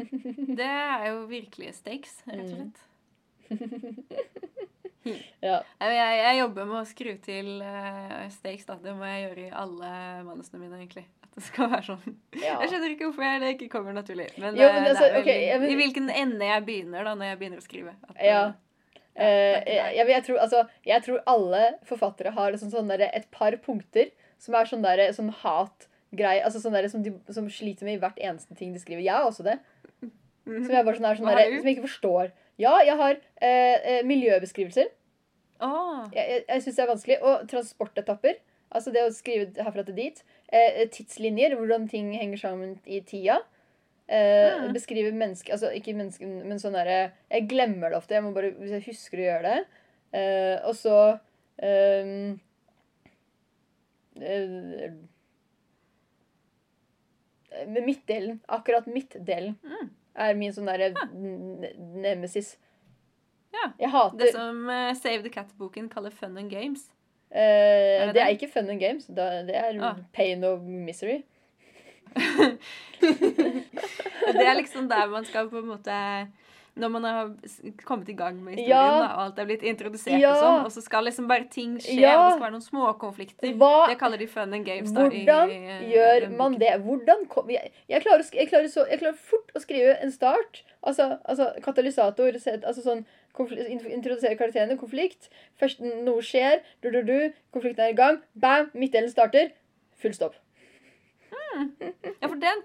[0.00, 2.78] Det er jo virkelige stakes, rett og slett.
[2.80, 4.48] Mm.
[5.04, 5.26] slett.
[5.42, 5.58] Ja.
[5.80, 8.78] Jeg, jeg jobber med å skru til uh, stakes, da.
[8.82, 9.92] Det må jeg gjøre i alle
[10.26, 11.06] manusene mine, egentlig.
[11.24, 12.16] At det skal være sånn.
[12.38, 12.56] ja.
[12.62, 14.30] Jeg skjønner ikke hvorfor jeg, det ikke kommer naturlig.
[14.36, 17.06] Men, Jo, eh, men altså, er okay, veldig, jeg men, i hvilken ende jeg begynner
[17.08, 17.96] da, når jeg begynner å skrive.
[18.08, 18.42] At, eh, Ja.
[18.50, 18.58] Uh,
[19.20, 23.26] Eh, er jeg, jeg, tror, altså, jeg tror alle forfattere har liksom sånn der, et
[23.34, 27.98] par punkter som er sånn derre sånn hatgreie altså sånn som, de, som sliter med
[27.98, 29.02] i hvert eneste ting de skriver.
[29.04, 29.58] Jeg har også det.
[30.00, 30.62] Mhm.
[30.64, 31.58] Som jeg bare sånn er sånn du?
[31.58, 32.30] Som jeg ikke forstår.
[32.60, 34.90] Ja, jeg har eh, eh, miljøbeskrivelser.
[35.64, 36.06] Ah.
[36.14, 37.18] Jeg, jeg, jeg syns det er vanskelig.
[37.24, 38.38] Og transportetapper.
[38.70, 40.20] Altså det å skrive herfra til dit.
[40.52, 43.40] Eh, tidslinjer, hvordan ting henger sammen i tida.
[44.10, 44.72] Eh, Mm.
[44.74, 48.16] Beskrive mennesker Altså ikke mennesker, men sånn derre Jeg glemmer det ofte.
[48.16, 49.60] Jeg må bare, Hvis jeg husker å gjøre det.
[50.18, 50.96] Eh, og så
[51.62, 52.34] eh,
[57.66, 58.40] Med midtdelen.
[58.48, 59.90] Akkurat midtdelen Mm.
[60.14, 61.06] Er min sånn derre ja.
[62.02, 62.56] nemesis.
[63.54, 63.72] Ja.
[63.78, 66.88] Jeg hater det som uh, Save the Cat-boken kaller fun and games.
[67.30, 69.06] Uh, Er det det er ikke fun and games.
[69.06, 69.96] Det er Ah.
[70.12, 71.22] pain of misery.
[73.00, 75.92] det er liksom der man skal på en måte
[76.76, 77.30] Når man har
[77.84, 79.00] kommet i gang med historien, Ja.
[79.00, 80.30] da, og alt er blitt introdusert Ja.
[80.30, 82.14] og sånn, og så skal liksom bare ting skje, Ja.
[82.18, 83.88] og det skal være noen småkonflikter.
[83.88, 84.92] Det kaller de fun and games.
[84.92, 86.80] da, i- hvordan i, eh, gjør i man det?
[86.82, 90.62] Hvordan kom, jeg, jeg, klarer, jeg, klarer så, jeg klarer fort å skrive en start.
[90.86, 92.38] Altså, altså katalysator.
[92.40, 93.04] set- Altså sånn
[93.38, 94.76] Introdusere karakterene.
[94.78, 95.28] Konflikt.
[95.60, 96.60] Først noe skjer.
[96.82, 98.20] Du, du, du, konflikten er i gang.
[98.38, 98.70] Bam!
[98.74, 99.52] Midtdelen starter.
[99.98, 100.34] Full stopp.
[101.50, 102.62] Ja, for den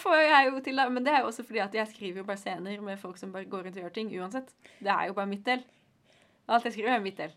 [0.00, 0.80] får jeg jo til.
[0.94, 3.32] Men det er jo også fordi at jeg skriver jo bare scener med folk som
[3.34, 4.52] bare går rundt og gjør ting uansett.
[4.80, 5.62] Det er jo bare mitt del.
[6.48, 7.32] Alt jeg skriver, er mitt del.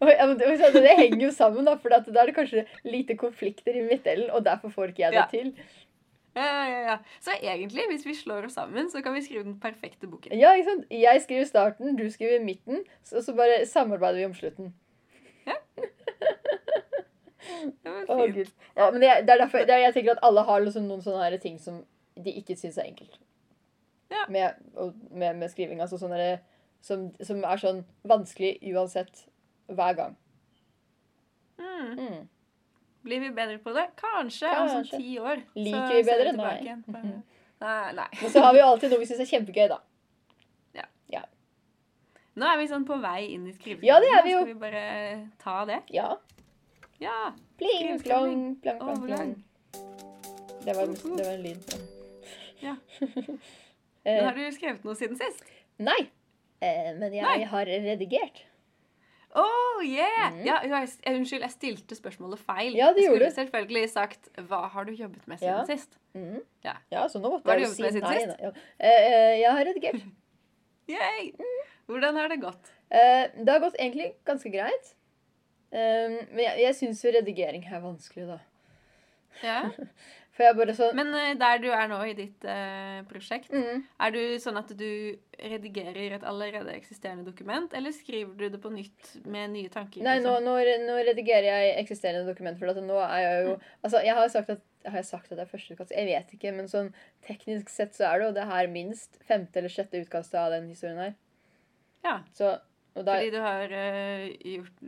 [0.00, 1.74] Ja, men det, det henger jo sammen, da.
[1.80, 5.20] For da er det kanskje lite konflikter i midtdelen, og derfor får ikke jeg det
[5.22, 5.26] Ja.
[5.30, 5.54] til.
[6.36, 6.96] Ja, ja, ja.
[7.20, 10.32] Så egentlig, hvis vi slår oss sammen, så kan vi skrive den perfekte boken.
[10.38, 10.84] Ja, ikke sant?
[10.90, 14.74] Jeg skriver starten, du skriver midten, så, så bare samarbeider vi om slutten.
[17.82, 18.36] Det var fint.
[18.36, 18.52] Gud.
[18.76, 21.02] Ja, men det, det er derfor det er, jeg tenker at alle har liksom noen
[21.04, 21.82] sånne her ting som
[22.18, 23.18] de ikke syns er enkelt.
[24.12, 24.24] Ja.
[24.32, 24.62] Med,
[25.10, 25.82] med, med skriving.
[25.84, 26.38] Altså sånne
[26.84, 29.26] som, som er sånn vanskelig uansett
[29.68, 30.16] hver gang.
[31.58, 31.90] Mm.
[31.98, 32.20] Mm.
[33.06, 33.88] Blir vi bedre på det?
[33.98, 35.42] Kanskje, om sånn ti år.
[35.58, 36.32] Liker vi bedre?
[36.38, 36.78] Nei.
[36.86, 37.18] Mhm.
[37.58, 38.10] Nei, nei.
[38.20, 39.80] Men så har vi jo alltid noe vi syns er kjempegøy, da.
[42.38, 43.88] Nå er vi sånn på vei inn i skriveprosessen.
[43.88, 44.42] Ja, det er vi jo.
[44.44, 44.82] Skal vi bare
[45.42, 45.78] ta det?
[45.94, 46.12] Ja.
[47.00, 47.32] Ja.
[47.58, 49.32] Pling, plong, plong, plong, plong.
[50.64, 51.74] Det var, det var en lyd.
[52.62, 52.76] Ja.
[54.06, 55.42] Eh, Men har du skrevet noe siden sist?
[55.82, 55.98] nei.
[56.64, 57.42] Eh, men jeg Nei.
[57.50, 58.38] har redigert.
[59.36, 60.30] Oh, yeah!
[60.32, 60.38] Mm.
[60.46, 62.72] Ja, jeg, jeg, unnskyld, jeg stilte spørsmålet feil.
[62.78, 65.64] Ja, det jeg gjorde skulle selvfølgelig sagt 'Hva har du jobbet med siden Ja.
[65.68, 66.40] sist?' Mm.
[66.64, 66.72] Ja.
[66.90, 68.16] ja, så nå måtte jeg du jo si nei.
[68.40, 68.48] Ja.
[68.80, 70.00] Eh, eh, jeg har redigert.
[70.94, 71.32] Yay!
[71.86, 72.72] Hvordan har det gått?
[72.88, 74.94] Uh, det har gått egentlig ganske greit.
[75.68, 78.38] Um, men jeg, jeg syns jo redigering er vanskelig, da.
[79.44, 79.60] Ja.
[80.38, 84.60] Sånn Men eh, der du er nå i ditt uh, prosjekt, mm, er du sånn
[84.60, 89.72] at du redigerer et allerede eksisterende dokument, eller skriver du det på nytt med nye
[89.72, 90.04] tanker?
[90.06, 90.46] Nei, nå, liksom?
[90.46, 92.58] nå, nå redigerer jeg eksisterende dokument.
[92.60, 95.42] For nå er jeg jo Altså, jeg har sagt at har jeg sagt at det
[95.42, 95.92] er første utkast?
[95.94, 96.92] Jeg vet ikke, men sånn
[97.26, 100.70] teknisk sett så er det jo det her minst femte eller sjette utkastet av den
[100.70, 101.16] historien her.
[102.06, 102.54] Ja, Så
[102.94, 104.84] da, fordi du har uh, gjort,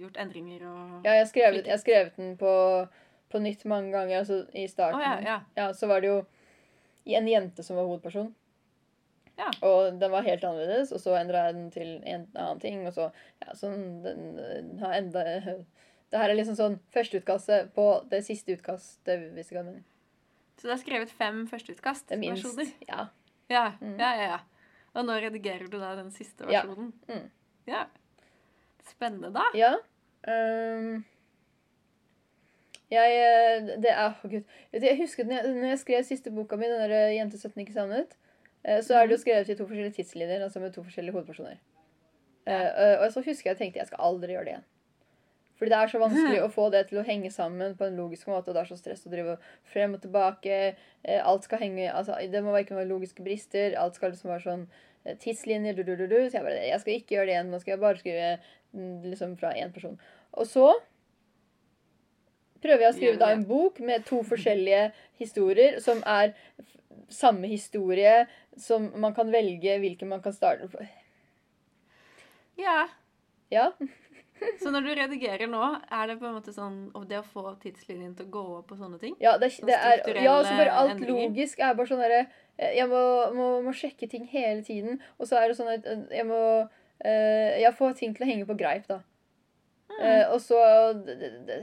[0.00, 2.52] gjort endringer og Ja, jeg har skrevet, skrevet den på,
[3.32, 4.18] på nytt mange ganger.
[4.24, 5.38] Altså i Å oh, ja, ja.
[5.56, 6.18] Ja, så var det jo
[7.16, 8.34] en jente som var hovedperson.
[9.36, 9.50] Ja.
[9.68, 12.94] Og den var helt annerledes, og så endra jeg den til en annen ting, og
[12.96, 13.10] så
[13.44, 15.24] Ja, sånn den, den har enda
[16.10, 19.80] Det her er liksom sånn førsteutkastet på det siste utkastet, hvis jeg kan.
[20.56, 22.06] Så du har skrevet fem førsteutkast?
[22.08, 22.44] Det minst.
[22.46, 22.70] versjoner?
[22.86, 23.08] Ja.
[23.50, 23.98] Ja, Mm.
[23.98, 24.38] ja, ja, ja.
[24.96, 26.62] Og nå redigerer du da den siste Ja.
[26.64, 26.92] versjonen?
[27.10, 27.26] Mm.
[27.68, 27.86] Ja.
[28.88, 29.44] Spennende, da.
[29.54, 29.74] ja.
[30.26, 31.04] Um,
[32.90, 34.44] jeg eh, Det er Å, gud.
[34.72, 37.62] Jeg husker når jeg, når jeg skrev siste boka mi, den der eh, 'Jente 17
[37.62, 38.14] ikke savnet',
[38.64, 41.58] eh, så er det jo skrevet i to forskjellige tidslinjer, altså med to forskjellige hovedpersoner.
[42.46, 42.60] Ja.
[42.70, 44.66] Uh, og så husker jeg tenkte jeg skal aldri gjøre det igjen.
[45.56, 48.28] Fordi det er så vanskelig å få det til å henge sammen på en logisk
[48.28, 49.38] måte, og det er så stress å drive
[49.72, 50.58] frem og tilbake.
[51.02, 53.76] Eh, alt skal henge altså Det må ikke være logiske brister.
[53.80, 54.66] Alt skal liksom være sånn
[55.04, 55.78] eh, tidslinjer.
[55.78, 56.18] Du, du, du, du.
[56.28, 57.50] Så jeg bare Jeg skal ikke gjøre det igjen.
[57.54, 58.28] Nå skal jeg bare skrive
[58.76, 59.96] mm, liksom fra én person.
[60.36, 60.68] Og så
[62.60, 64.90] prøver jeg å skrive da en bok med to forskjellige
[65.20, 66.34] historier som er
[67.12, 68.26] samme historie,
[68.58, 70.84] som man kan velge hvilken man kan starte på.
[72.60, 72.88] Ja.
[73.52, 73.70] Ja.
[74.60, 77.54] Så når du redigerer nå, er det på en måte sånn og det å få
[77.62, 79.14] tidslinjen til å gå opp og sånne ting?
[79.22, 81.28] Ja, det, det er, ja, så bare alt endringer.
[81.28, 83.02] logisk er bare sånn derre eh, Jeg må,
[83.36, 85.00] må, må sjekke ting hele tiden.
[85.16, 88.30] Og så er det sånn at eh, jeg må eh, Jeg får ting til å
[88.30, 89.00] henge på greip, da.
[89.96, 90.34] Mm.
[90.34, 90.58] Og så
[91.06, 91.14] det,
[91.46, 91.56] det,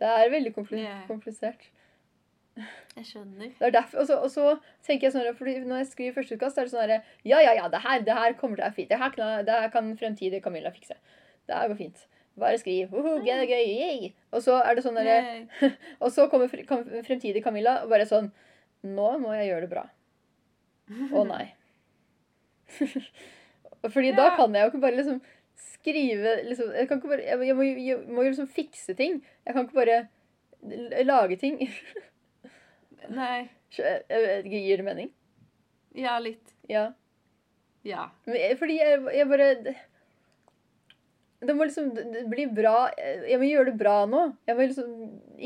[0.00, 1.68] det, er veldig komplisert.
[2.94, 3.50] Jeg skjønner.
[3.66, 4.54] Er og, så,
[4.86, 7.68] tenker jeg sånn fordi Når jeg skriver førsteutkast, er det sånn herre Ja, ja, ja,
[7.70, 8.90] det her, det her kommer til å være fint.
[8.90, 10.96] Det her, kan- det her kan fremtidig Camilla fikse.
[11.48, 12.06] Det går fint.
[12.40, 12.90] Bare skriv.
[12.90, 14.08] Uhu, er gøy, yay.
[14.34, 15.44] Og så er det sånn derre
[16.02, 18.32] Og så kommer fremtidig Camilla og bare sånn
[18.84, 19.84] Nå må jeg gjøre det bra.
[20.90, 21.46] Å nei.
[23.94, 25.22] Fordi da kan jeg jo ikke bare liksom
[25.60, 29.20] skrive liksom, Jeg kan ikke bare Jeg, jeg, må, jeg må jo liksom fikse ting.
[29.46, 30.02] Jeg kan ikke bare
[31.04, 31.58] lage ting.
[33.12, 33.46] Nei.
[33.76, 35.10] Gir det mening?
[35.94, 36.54] Ja, litt.
[36.70, 36.88] Ja.
[37.84, 38.08] Ja.
[38.24, 39.48] Fordi jeg, jeg bare
[41.46, 41.90] det, må liksom
[42.30, 42.88] bli bra.
[42.96, 44.26] Jeg må gjøre det bra nå.
[44.48, 44.92] Jeg må liksom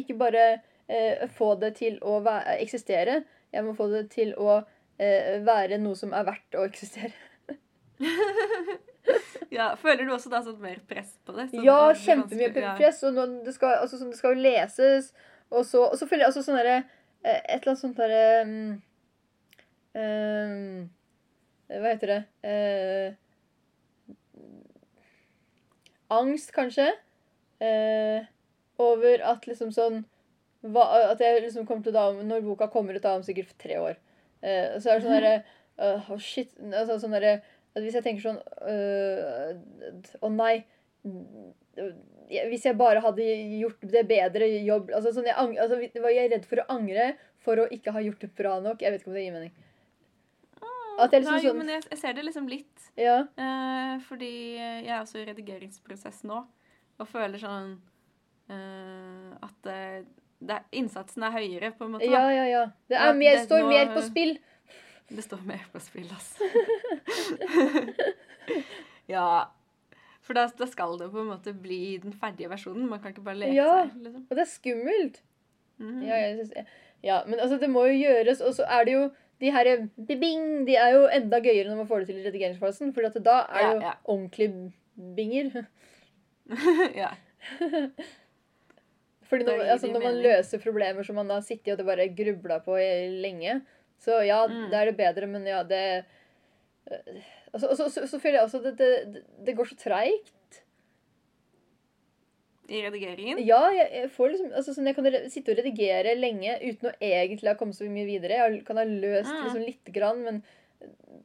[0.02, 0.44] ikke bare
[0.88, 2.18] eh, få det til å
[2.56, 3.22] eksistere.
[3.54, 4.60] Jeg må få det til å
[5.00, 7.14] eh, være noe som er verdt å eksistere.
[9.58, 9.72] ja.
[9.80, 11.48] Føler du også da sånn mer press på det?
[11.52, 12.74] Sånn, Ja, kjempemye ja.
[12.78, 13.02] press.
[13.08, 15.12] Og det, skal, altså, sånn, det skal jo leses.
[15.48, 16.76] Og så, og så føler jeg altså sånn derre
[17.24, 18.72] eh, Et eller annet sånt derre mm,
[19.96, 20.82] ehm,
[21.72, 23.14] Hva heter det Eh,
[26.14, 26.90] Angst, kanskje.
[27.60, 28.24] Eh,
[28.78, 30.04] over at liksom sånn
[30.62, 33.80] hva, At jeg liksom kommer til da Når boka kommer ut da om sikkert tre
[33.82, 33.96] år,
[34.46, 35.32] eh, så er det sånn derre
[35.78, 36.52] uh, oh, shit.
[36.68, 37.40] Altså sånn derre
[37.74, 40.64] at Hvis jeg tenker sånn Å uh, oh, nei.
[42.28, 43.26] Hvis jeg bare hadde
[43.58, 45.78] gjort det bedre jobb altså, sånn, jeg, altså,
[46.12, 48.82] jeg redd for å angre for å ikke ha gjort det bra nok?
[48.82, 49.54] Jeg vet ikke om det gir mening.
[50.98, 52.86] At jeg liksom Nei, jo, sånn- men jeg, jeg ser det liksom litt.
[52.98, 53.18] Ja.
[53.38, 56.40] Eh, fordi jeg er også i redigeringsprosess nå,
[56.98, 57.76] og føler sånn
[58.50, 60.02] eh, at eh,
[60.40, 62.06] det er, Innsatsen er høyere, på en måte.
[62.10, 62.64] Ja, ja, ja.
[62.90, 64.38] Det er mer, det står nå, mer på spill.
[65.08, 66.44] Det står mer på spill, altså.
[69.08, 69.28] ja.
[70.20, 72.88] For da, da skal det på en måte bli den ferdige versjonen.
[72.90, 73.86] Man kan ikke bare leke Ja.
[73.88, 73.94] seg.
[74.04, 74.26] liksom.
[74.28, 75.22] Og det er skummelt.
[75.78, 76.02] Mhm.
[76.04, 76.68] Ja, jeg synes,
[77.02, 78.40] ja, men altså, det må jo gjøres.
[78.44, 79.68] Og så er det jo de her
[80.08, 82.94] bing, de er jo enda gøyere når man får det til i redigeringsfasen.
[82.94, 83.92] For da er det jo ja.
[84.04, 84.48] ordentlig
[85.16, 85.64] binger.
[87.02, 87.12] ja.
[89.28, 92.58] Fordi når, altså, når man løser problemer som man har sittet og det bare grubla
[92.64, 92.78] på
[93.22, 93.60] lenge,
[94.00, 94.70] så ja, Mm.
[94.70, 96.04] da er det bedre, men ja, det
[96.90, 97.22] øh,
[97.52, 98.78] altså, så, så, så føler jeg også at det,
[99.14, 100.32] det, det går så treigt.
[102.68, 103.38] I redigeringen.
[103.48, 106.96] Ja, jeg, jeg får liksom altså, sånn, Jeg kan sitte og redigere lenge uten å
[107.00, 108.42] egentlig ha kommet så mye videre.
[108.42, 109.44] Jeg kan ha løst Mm.
[109.46, 110.42] liksom lite grann, men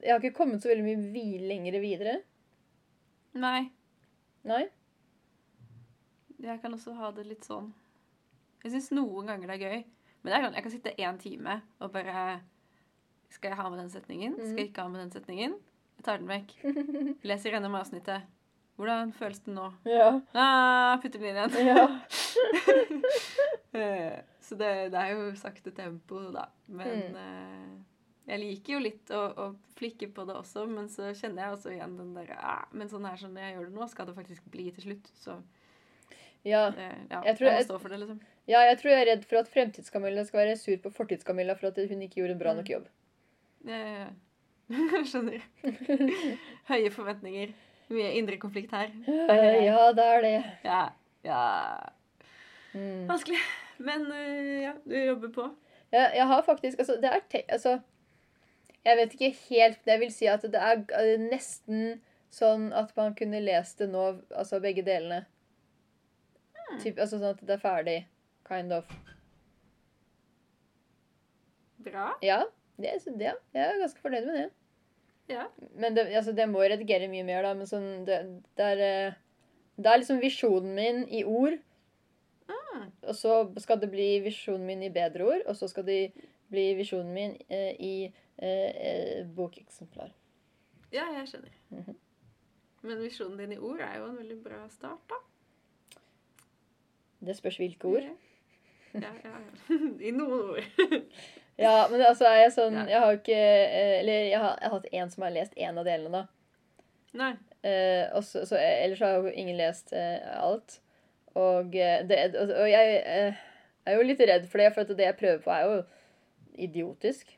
[0.02, 2.16] jeg har ikke kommet så veldig mye vi lenger videre.
[3.36, 3.66] Nei.
[4.48, 4.64] Nei?
[6.44, 7.70] Jeg kan også ha det litt sånn
[8.64, 9.84] Jeg syns noen ganger det er gøy.
[10.24, 12.42] Men det er sånn, jeg kan sitte én time og bare
[13.34, 14.36] Skal jeg ha med den setningen?
[14.40, 15.56] Skal jeg ikke ha med den setningen?
[15.98, 16.56] Jeg tar den vekk.
[17.30, 18.28] Leser gjennom avsnittet.
[18.78, 19.68] Hvordan føles det nå?
[19.86, 20.08] Ja.
[20.34, 21.76] Ah, putter den inn igjen.
[21.76, 21.88] ja.
[23.74, 26.44] Eh, Så det, det er jo sakte tempo, da.
[26.68, 27.16] Men Mm.
[27.18, 27.72] eh,
[28.28, 29.46] jeg liker jo litt å, å
[29.80, 33.06] flikke på det også, men så kjenner jeg også igjen den derre ah, Men sånn
[33.10, 35.10] her som jeg gjør det nå, skal det faktisk bli til slutt.
[35.18, 35.40] Så
[36.46, 36.68] ja.
[36.70, 38.20] Eh, ja, Jeg tror jeg, jeg- det, liksom.
[38.48, 41.68] Ja, jeg tror jeg er redd for at Fremtids-Camilla skal være sur på Fortids-Camilla for
[41.72, 42.58] at hun ikke gjorde en bra Mm.
[42.62, 42.88] nok jobb.
[43.66, 44.10] Ja,
[44.70, 45.42] jeg skjønner.
[46.70, 47.54] Høye forventninger.
[47.94, 48.92] Mye indre konflikt her.
[49.08, 50.38] Eh, ja, det er det.
[50.66, 50.84] Ja.
[51.28, 51.44] ja.
[52.74, 53.08] Mm.
[53.10, 53.42] Vanskelig.
[53.78, 55.50] Men eh, ja, du jobber på.
[55.94, 57.80] Jeg, jeg har faktisk Altså, det er Altså,
[58.86, 62.02] jeg vet ikke helt Jeg vil si at det er eh, nesten
[62.34, 65.20] sånn at man kunne lest det nå, altså begge delene.
[66.82, 67.98] Typ, altså sånn at det er ferdig.
[68.48, 68.90] Kind of.
[71.86, 72.08] Bra.
[72.26, 72.40] Ja,
[72.82, 74.48] det, det, jeg er ganske fornøyd med det.
[75.30, 75.48] Ja.
[75.80, 77.54] Men det, altså, det må redigere mye mer, da.
[77.56, 78.18] Men sånn Det,
[78.60, 79.20] det er eh,
[79.78, 81.58] Det er liksom visjonen min i ord.
[82.52, 82.84] Ah.
[83.08, 85.46] Og så skal det bli visjonen min i bedre ord.
[85.48, 86.02] Og så skal det
[86.54, 90.12] bli visjonen min eh, i eh, eh, bokeksemplar.
[90.94, 91.56] Ja, jeg skjønner.
[91.74, 92.00] Mhm.
[92.84, 95.16] Men visjonen din i ord er jo en veldig bra start, da.
[97.24, 98.10] Det spørs hvilke ord.
[98.94, 99.78] Ja, ja, ja.
[100.08, 100.68] I noen ord.
[101.62, 102.78] Ja, men altså er jeg sånn.
[102.90, 105.78] Jeg har ikke eh, Eller jeg har, jeg har hatt én som har lest én
[105.78, 106.80] av delene, da.
[107.14, 107.34] Nei.
[107.64, 110.80] Eh, også, så, ellers har jo ingen lest eh, alt.
[111.38, 113.44] Og, eh, det, og jeg eh,
[113.86, 115.78] er jo litt redd for det, for det jeg prøver på, er jo
[116.66, 117.38] idiotisk.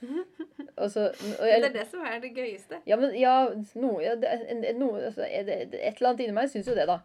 [0.80, 2.82] og så og Men jeg, det er det som er det gøyeste.
[2.88, 3.34] Ja, men ja,
[3.80, 7.00] noe, ja, det, noe altså, det, Et eller annet inni meg syns jo det, da.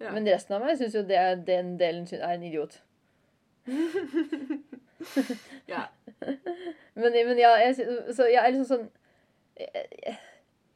[0.00, 0.10] Ja.
[0.12, 2.80] Men resten av meg syns jo det, den delen er en idiot.
[5.72, 5.82] ja.
[6.94, 7.76] Men, men ja, jeg,
[8.16, 8.86] så jeg er liksom sånn
[9.60, 10.16] jeg,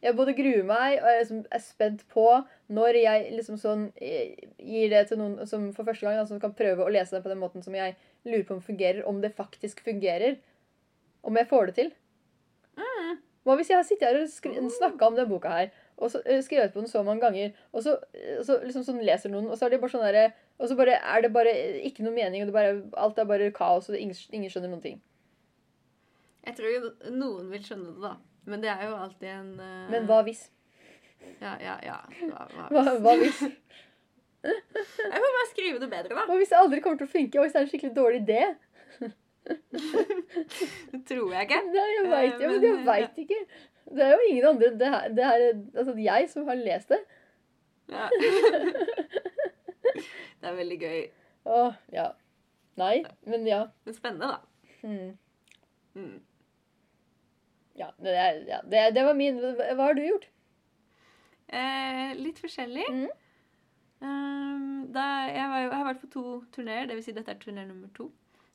[0.03, 2.27] jeg- både gruer meg og jeg liksom er spent på
[2.73, 6.41] når jeg liksom sånn eh, gir det til noen som for første gang da, som
[6.41, 9.21] kan prøve å lese det på den måten som jeg lurer på om fungerer, om
[9.21, 10.39] det faktisk fungerer.
[11.25, 11.91] Om jeg får det til.
[12.81, 13.19] Mm.
[13.45, 16.41] Hva hvis jeg har sittet her og snakka om denne boka her, og så eh,
[16.45, 19.59] skrevet på den så mange ganger, og så, eh, så liksom sånn leser noen, og
[19.59, 21.53] så er det bare sånn derre Og så bare er det bare
[21.89, 24.69] ikke noe mening, og det bare, alt er bare kaos, og det, ingen, ingen skjønner
[24.69, 24.99] noen ting.
[26.45, 28.15] Jeg tror jo noen vil skjønne det, da.
[28.51, 29.87] Men det er jo alltid en uh...
[29.93, 30.43] Men hva hvis?
[31.41, 31.97] Ja, ja, ja.
[32.29, 33.41] Hva, hva, Hva, hva hvis?
[34.45, 36.27] Jeg får bare skrive det bedre, da.
[36.29, 38.23] Hva hvis det aldri kommer til å funke, og hvis det er en skikkelig dårlig
[38.25, 38.43] idé?
[40.93, 41.61] Det tror jeg ikke.
[41.73, 43.39] Nei, jeg veit ja, men jeg vet ikke.
[43.89, 46.93] Det er jo ingen andre Det her, det her er altså jeg som har lest
[46.93, 47.01] det.
[47.91, 48.09] Ja.
[50.41, 51.01] Det er veldig gøy.
[51.53, 52.07] Åh, ja.
[52.81, 53.65] Nei, men ja.
[53.85, 54.39] Men spennende, da.
[54.89, 55.11] Mm.
[55.99, 56.21] Mm.
[57.77, 58.61] Ja, det, er, ja.
[58.65, 60.25] Det, det var min hva har du gjort?
[61.51, 62.87] Eh, litt forskjellig.
[62.89, 63.11] Mm.
[64.01, 67.11] Um, da, jeg, var jeg har vært på to turneer, dvs.
[67.11, 68.09] Si dette er turné nummer to.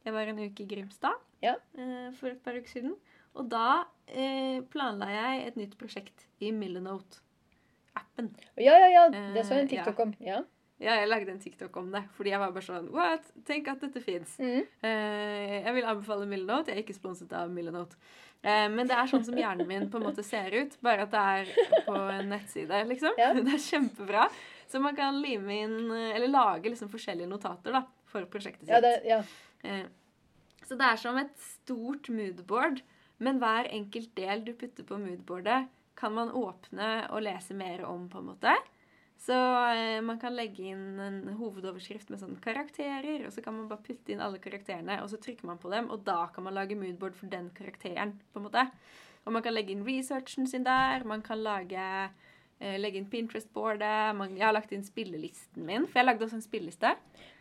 [0.05, 1.55] Jeg var en uke i Grimstad Ja.
[1.77, 2.95] eh, for et par uker siden.
[3.35, 8.29] Og da eh, planla jeg et nytt prosjekt i Millenote-appen.
[8.57, 9.07] Ja, ja, ja.
[9.11, 9.83] Det så jeg en Eh, ja.
[9.83, 10.13] TikTok om.
[10.23, 10.43] Ja.
[10.75, 13.29] Ja, jeg lagde en TikTok om det, fordi jeg var bare sånn What?
[13.47, 14.33] Tenk at dette fins.
[14.43, 14.65] Mm.
[14.83, 16.71] Eh, jeg vil anbefale Millenote.
[16.71, 17.95] Jeg er ikke sponset av Millenote.
[18.43, 21.13] Eh, men det er sånn som hjernen min på en måte ser ut, bare at
[21.13, 21.53] det er
[21.87, 23.15] på en nettside, liksom.
[23.17, 23.31] Ja.
[23.37, 24.27] Det er kjempebra.
[24.67, 28.73] Så man kan lime inn, eller lage liksom forskjellige notater da, for prosjektet sitt.
[28.75, 29.21] ja, det, ja.
[29.63, 29.85] Eh,
[30.65, 32.81] så det er som et stort moodboard,
[33.17, 38.09] men hver enkelt del du putter på moodboardet, kan man åpne og lese mer om,
[38.11, 38.55] på en måte.
[39.25, 39.33] Så
[39.71, 43.81] eh, man kan legge inn en hovedoverskrift med sånne karakterer, og så kan man bare
[43.85, 46.75] putte inn alle karakterene, og så trykker man på dem, og da kan man lage
[46.75, 48.65] moodboard for den karakteren, på en måte.
[49.25, 51.81] Og man kan legge inn researchen sin der, man kan lage
[52.59, 54.19] eh, legge inn Pinterest-boardet.
[54.35, 56.91] Jeg har lagt inn spillelisten min, for jeg lagde også en spilleliste.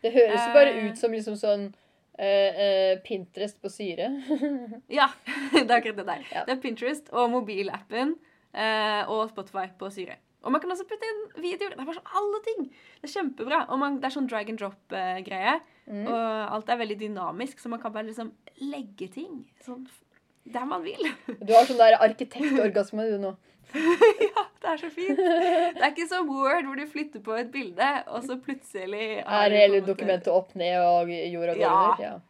[0.00, 0.86] Det høres jo bare Eh.
[0.88, 1.72] ut som liksom sånn
[2.18, 4.10] eh, eh, Pinterest på syre.
[4.98, 5.08] Ja,
[5.54, 6.28] det er akkurat det der.
[6.30, 6.44] Ja.
[6.46, 8.16] Det er Pinterest og mobilappen
[8.54, 10.18] uh, og Spotify på syre.
[10.44, 11.72] Og man kan også putte inn videoer.
[11.72, 12.66] Det er bare sånn alle ting.
[13.00, 13.62] Det er kjempebra.
[13.72, 15.54] Og man, det er sånn drag and drop-greie.
[15.88, 16.02] Mm.
[16.04, 16.18] Og
[16.58, 19.86] alt er veldig dynamisk, så man kan bare liksom legge ting sånn
[20.52, 21.06] der man vil.
[21.40, 23.32] Du har sånn der arkitektorgasme du nå.
[23.74, 25.16] ja, det er så fint.
[25.18, 29.50] Det er ikke som Word, hvor du flytter på et bilde, og så plutselig Er
[29.50, 31.72] hele måte- dokumentet opp ned og jorda går Ja.
[31.74, 32.04] under?
[32.04, 32.20] Ja.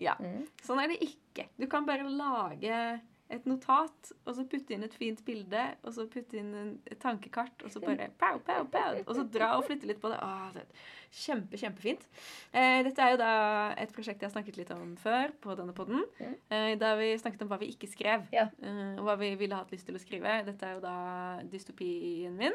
[0.00, 0.14] Ja.
[0.20, 0.44] Mm.
[0.64, 1.48] Sånn er det ikke.
[1.58, 3.00] Du kan bare lage
[3.30, 6.98] et notat, og så putte inn et fint bilde, og så putte inn en, et
[6.98, 10.18] tankekart, og så bare pow, pow, pow, og så dra og flytte litt på det.
[10.22, 10.82] Åh, det er
[11.20, 12.06] kjempe, kjempefint.
[12.52, 13.30] Eh, dette er jo da
[13.78, 16.34] et prosjekt jeg har snakket litt om før på denne podden, Mm.
[16.50, 19.70] eh, da vi snakket om hva vi ikke skrev, eh, og hva vi ville hatt
[19.70, 20.44] lyst til å skrive.
[20.44, 22.52] Dette er jo da dystopien min,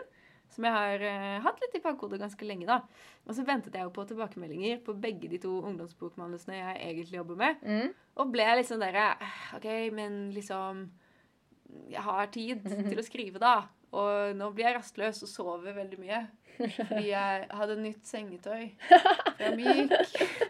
[0.54, 2.80] som jeg har eh, hatt litt i bakhodet ganske lenge da.
[3.26, 7.39] Og så ventet jeg jo på tilbakemeldinger på begge de to ungdomsbokmanusene jeg egentlig jobber
[7.41, 7.64] med.
[7.66, 7.89] Mm.
[8.22, 9.10] Og ble jeg liksom derre
[9.58, 10.86] OK, men liksom
[11.91, 13.66] Jeg har tid til å skrive, da.
[13.96, 16.22] Og nå blir jeg rastløs og sover veldig mye.
[16.56, 19.91] Fordi jeg hadde nytt sengetøy fra Myk.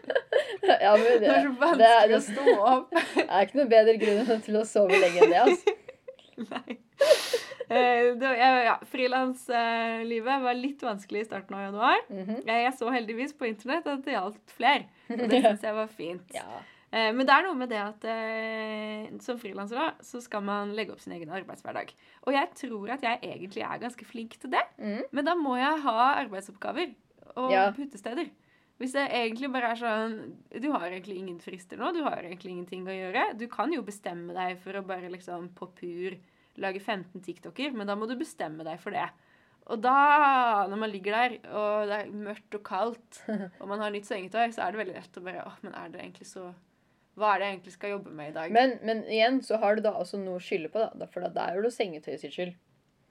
[0.84, 2.94] ja, men Det det, er så det, vanskelig det, å stå opp.
[3.16, 5.42] det er ikke noe bedre grunn til å sove lenge enn det.
[5.42, 5.76] altså.
[6.52, 6.78] Nei.
[7.68, 8.14] Eh,
[8.66, 11.98] ja, Frilanslivet var litt vanskelig i starten av januar.
[12.10, 14.86] Mm Jeg, jeg så heldigvis på internett at det gjaldt flere.
[15.10, 16.34] Og det syns jeg var fint.
[16.34, 16.46] Ja.
[16.92, 18.06] Eh, Men det er noe med det at
[19.24, 21.90] som frilanser så skal man legge opp sin egen arbeidshverdag.
[22.26, 25.02] Og jeg tror at jeg egentlig er ganske flink til det, Mm.
[25.12, 26.94] men da må jeg ha arbeidsoppgaver
[27.36, 27.70] og Ja.
[27.72, 28.30] puttesteder.
[28.78, 32.50] Hvis det egentlig bare er sånn Du har egentlig ingen frister nå, du har egentlig
[32.52, 33.38] ingenting å gjøre.
[33.38, 36.16] Du kan jo bestemme deg for å bare liksom på pur
[36.62, 39.06] lage 15 TikToker, men da må du bestemme deg for det.
[39.66, 39.96] Og da,
[40.70, 43.22] når man ligger der, og det er mørkt og kaldt,
[43.60, 45.90] og man har nytt sengetøy, så er det veldig lett å bare Åh, men er
[45.90, 46.52] det egentlig så
[47.18, 48.54] Hva er det jeg egentlig skal jobbe med i dag?
[48.54, 51.08] Men, men igjen så har du da også noe å skylde på, da.
[51.10, 52.54] For da er det sengetøyet sitt skyld.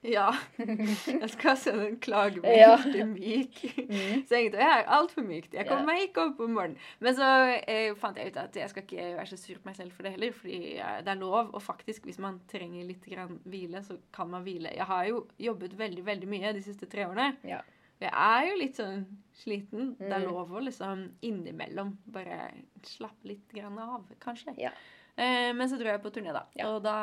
[0.04, 0.28] Ja.
[1.06, 2.76] Jeg skal sende en klagemelding Ja.
[2.82, 3.62] til Myk.
[3.88, 4.24] Mm.
[4.30, 5.54] jeg er altfor mykt.
[5.54, 6.76] Jeg kommer meg ikke opp om morgenen.
[7.00, 7.30] Men så
[7.66, 10.02] eh, fant jeg ut at jeg skal ikke være så sur på meg selv for
[10.06, 10.32] det heller.
[10.36, 11.50] Fordi eh, det er lov.
[11.56, 14.74] Og faktisk, hvis man trenger litt grann hvile, så kan man hvile.
[14.76, 17.32] Jeg har jo jobbet veldig, veldig mye de siste tre årene.
[17.48, 17.62] Ja.
[17.98, 19.94] Jeg er jo litt sånn sliten.
[19.98, 20.30] Det er Mm.
[20.30, 22.50] lov å liksom innimellom bare
[22.84, 24.52] slappe litt grann av, kanskje.
[24.60, 24.70] Ja.
[25.16, 26.42] Eh, men så dro jeg på turné, da.
[26.58, 26.68] Ja.
[26.74, 26.96] Og da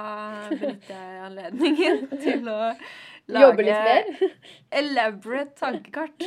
[0.51, 2.57] benytter jeg anledningen til å
[3.33, 4.33] lage Jobbe litt mer?
[4.83, 6.25] elaborate tankekart.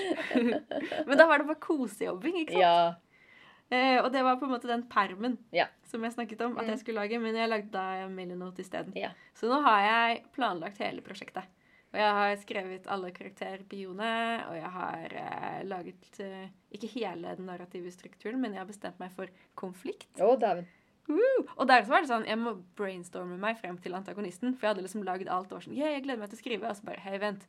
[1.06, 2.62] men da var det bare kosejobbing, ikke sant?
[2.62, 2.94] Ja.
[3.70, 5.66] Eh, og det var på en måte den permen Ja.
[5.90, 6.70] som jeg snakket om at Mm.
[6.70, 8.92] jeg skulle lage, men jeg lagde da Millionote isteden.
[8.98, 9.10] Ja.
[9.34, 11.44] Så nå har jeg planlagt hele prosjektet.
[11.94, 14.10] Og jeg har skrevet alle karakterbioene,
[14.50, 18.98] og jeg har eh, laget eh, ikke hele den narrative strukturen, men jeg har bestemt
[19.00, 20.08] meg for konflikt.
[20.20, 20.66] Å, dæven.
[21.08, 21.46] Woo!
[21.56, 24.74] Og der så var det sånn, jeg må brainstorme meg frem til antagonisten, for jeg
[24.74, 26.78] hadde liksom lagd alt og var sånn, yeah, jeg gleder meg til å skrive, og
[26.78, 27.46] så bare, hei, vent,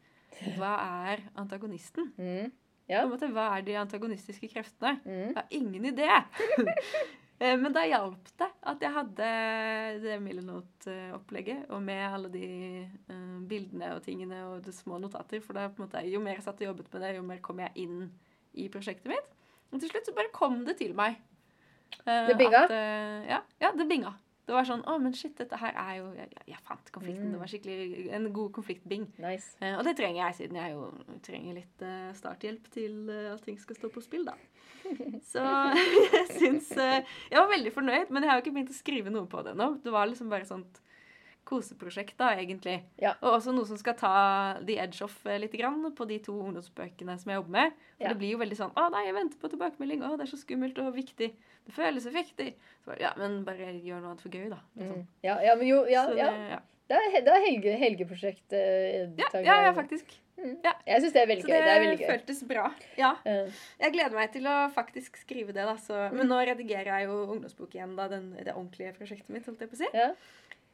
[0.58, 0.74] hva
[1.08, 2.12] er antagonisten?
[2.20, 2.51] Mm.
[2.88, 3.05] Ja.
[3.10, 4.99] måte, hva er de antagonistiske kreftene?
[5.03, 5.24] Mm.
[5.24, 6.12] Jeg har ingen idé.
[7.38, 9.26] Eh, Men da hjalp det at jeg hadde
[10.01, 12.47] det Millenot-opplegget, og med alle de
[13.12, 15.43] uh, bildene og tingene og de små notater.
[15.45, 17.43] For da på en måte, jo mer jeg satt og jobbet med det, jo mer
[17.45, 18.08] kom jeg inn
[18.58, 19.30] i prosjektet mitt.
[19.70, 21.20] Og til slutt så bare kom det til meg.
[22.06, 22.64] Eh, Det binga?
[22.66, 24.14] At, eh, ja, ja, det binga.
[24.48, 27.26] Det var sånn Å, men shit, dette her er jo Jeg, jeg fant konflikten.
[27.28, 27.34] Mm.
[27.36, 29.08] Det var skikkelig en god konfliktbing.
[29.20, 29.58] Nice.
[29.60, 30.86] Eh, og det trenger jeg, siden jeg jo
[31.26, 34.38] trenger litt eh, starthjelp til eh, at ting skal stå på spill, da.
[35.34, 35.44] Så
[36.16, 39.12] jeg syns eh, Jeg var veldig fornøyd, men jeg har jo ikke begynt å skrive
[39.12, 39.74] noe på det ennå.
[39.84, 40.80] Det var liksom bare sånt
[41.48, 42.82] koseprosjekt, da, egentlig.
[43.02, 43.14] Ja.
[43.24, 44.12] Og også noe som skal ta
[44.68, 47.72] the edge off eh, litt grann på de to ungdomsbøkene som jeg jobber med.
[47.98, 48.14] For Ja.
[48.14, 50.04] det blir jo veldig sånn Å, nei, jeg venter på tilbakemelding.
[50.04, 51.32] Å, det er så skummelt og viktig.
[51.68, 52.54] Det føles så viktig.
[52.84, 54.60] Så bare, ja, men bare gjør noe annet for gøy, da.
[54.78, 55.02] Liksom.
[55.04, 55.08] Mm.
[55.24, 56.32] Ja, ja, men jo Ja, Så ja.
[56.56, 56.60] ja.
[56.88, 58.54] Det er, det er helge, helgeprosjekt.
[58.56, 60.14] eh, Ja, ja, ja, faktisk.
[60.38, 61.58] Jeg syns det er veldig Så gøy.
[61.58, 62.08] det, Det er veldig gøy.
[62.14, 62.68] føltes bra.
[62.95, 63.10] Ja.
[63.26, 63.50] Uh.
[63.82, 65.74] Jeg gleder meg til å faktisk skrive det, da.
[65.76, 66.16] Så, Mm.
[66.22, 68.08] men nå redigerer jeg jo ungdomsbok igjen, da.
[68.08, 69.89] Den, det ordentlige prosjektet mitt, holdt jeg på å si.
[69.93, 70.14] ja.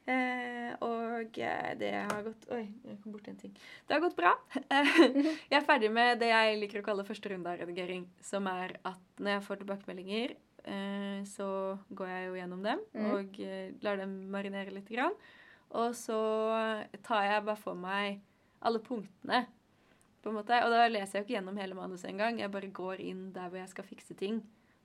[0.06, 3.54] Eh, og eh, det har gått Oi, jeg kom borti en ting.
[3.88, 4.34] Det har gått bra.
[4.70, 8.76] Jeg er ferdig med det jeg liker å kalle første runde av redigering, som er
[8.84, 10.34] at når jeg får tilbakemeldinger,
[10.66, 11.48] eh, så
[11.96, 13.08] går jeg jo gjennom dem Mm.
[13.14, 14.90] og eh, lar dem marinere litt.
[14.92, 15.16] Grann.
[15.72, 16.20] Og så
[17.02, 18.20] tar jeg bare for meg
[18.62, 19.46] alle punktene
[20.24, 20.60] på en måte.
[20.66, 22.38] Og da leser jeg jo ikke gjennom hele manuset engang.
[22.44, 24.42] Jeg bare går inn der hvor jeg skal fikse ting.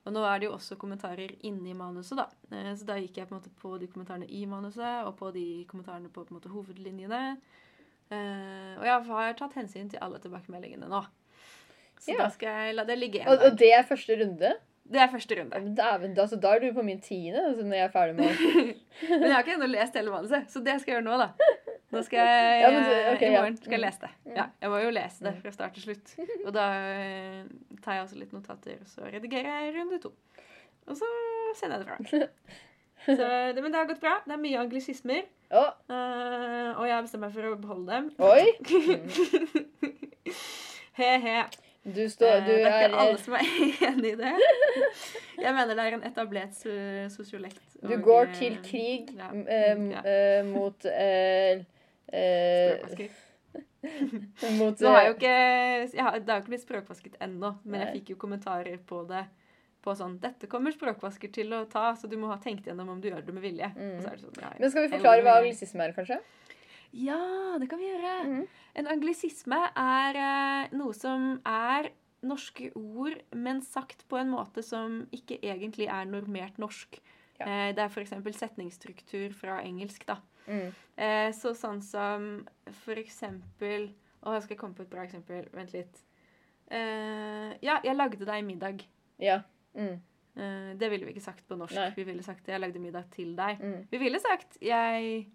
[0.08, 2.24] Og nå er det jo også kommentarer inni manuset, da.
[2.50, 5.28] Eh, Så da gikk jeg på en måte på de kommentarene i manuset, og på
[5.34, 7.22] de kommentarene på, på en måte hovedlinjene.
[8.10, 11.02] Eh, Og jeg har tatt hensyn til alle tilbakemeldingene nå.
[11.98, 12.22] Så Ja.
[12.24, 13.28] da skal jeg la det ligge igjen.
[13.28, 14.52] Og, og det er første runde?
[14.88, 15.58] Det er første runde.
[15.76, 18.30] Dæven, da, da er du på min tiende altså når jeg er ferdig med
[19.10, 21.28] Men jeg har ikke ennå lest hele manuset, så det skal jeg gjøre nå, da.
[21.88, 24.10] Nå skal jeg, Ja, men okay, I morgen skal jeg lese det.
[24.26, 24.32] Mm.
[24.36, 26.10] Ja, jeg må jo lese det fra start til slutt.
[26.44, 27.44] Og da eh,
[27.84, 30.12] tar jeg også litt notater, og så redigerer jeg runde to.
[30.88, 31.08] Og så
[31.56, 32.32] sender jeg det fra.
[33.06, 33.14] Så,
[33.54, 34.16] det, men det har gått bra.
[34.26, 35.20] Det er mye anglisismer.
[35.54, 35.68] Oh.
[35.88, 38.10] Uh, og jeg har bestemt meg for å beholde dem.
[38.18, 38.44] oi!
[40.28, 40.34] Mm.
[40.98, 41.36] He-he.
[41.86, 43.46] Du, står, du uh, det er er ikke alle som er
[43.88, 44.32] enig i det.
[45.38, 46.58] Jeg mener det er en etablert
[47.14, 47.62] sosiolekt.
[47.78, 51.62] Du går eh, til krig ja, eh, eh, mot eh, eh,
[52.08, 53.24] Språkvasker.
[54.58, 55.34] Mot har jeg eh, ikke
[55.96, 59.04] jeg har, Det har jo ikke blitt språkvasket ennå, men jeg fikk jo kommentarer på
[59.08, 59.26] det.
[59.78, 62.98] På sånn 'Dette kommer språkvasker til å ta, så du må ha tenkt gjennom om
[63.00, 63.70] du gjør det med vilje'.
[63.76, 64.00] Mm.
[64.02, 66.18] Er det sånn, ja, Men skal vi forklare hva anglisisme er, kanskje?
[66.98, 67.20] Ja,
[67.60, 68.14] det kan vi gjøre.
[68.26, 68.42] Mm.
[68.80, 71.92] En anglisisme er eh, noe som er
[72.26, 76.98] norske ord, men sagt på en måte som ikke egentlig er normert norsk.
[77.38, 77.46] Ja.
[77.46, 78.10] Eh, det er f.eks.
[78.38, 80.18] setningsstruktur fra engelsk, da.
[80.48, 80.68] Mm.
[80.96, 82.28] Eh, så sånn som
[82.88, 83.90] eksempel
[84.24, 85.44] Å, jeg skal komme på et bra eksempel.
[85.54, 86.00] Vent litt.
[86.74, 88.82] Eh, ja, jeg lagde deg middag.
[89.22, 89.36] Ja.
[89.78, 90.00] Mm.
[90.34, 91.76] Eh, det ville vi ikke sagt på norsk.
[91.78, 91.92] Nei.
[91.94, 93.60] Vi ville sagt 'jeg lagde middag til deg'.
[93.62, 93.86] Mm.
[93.90, 95.26] Vi ville sagt 'jeg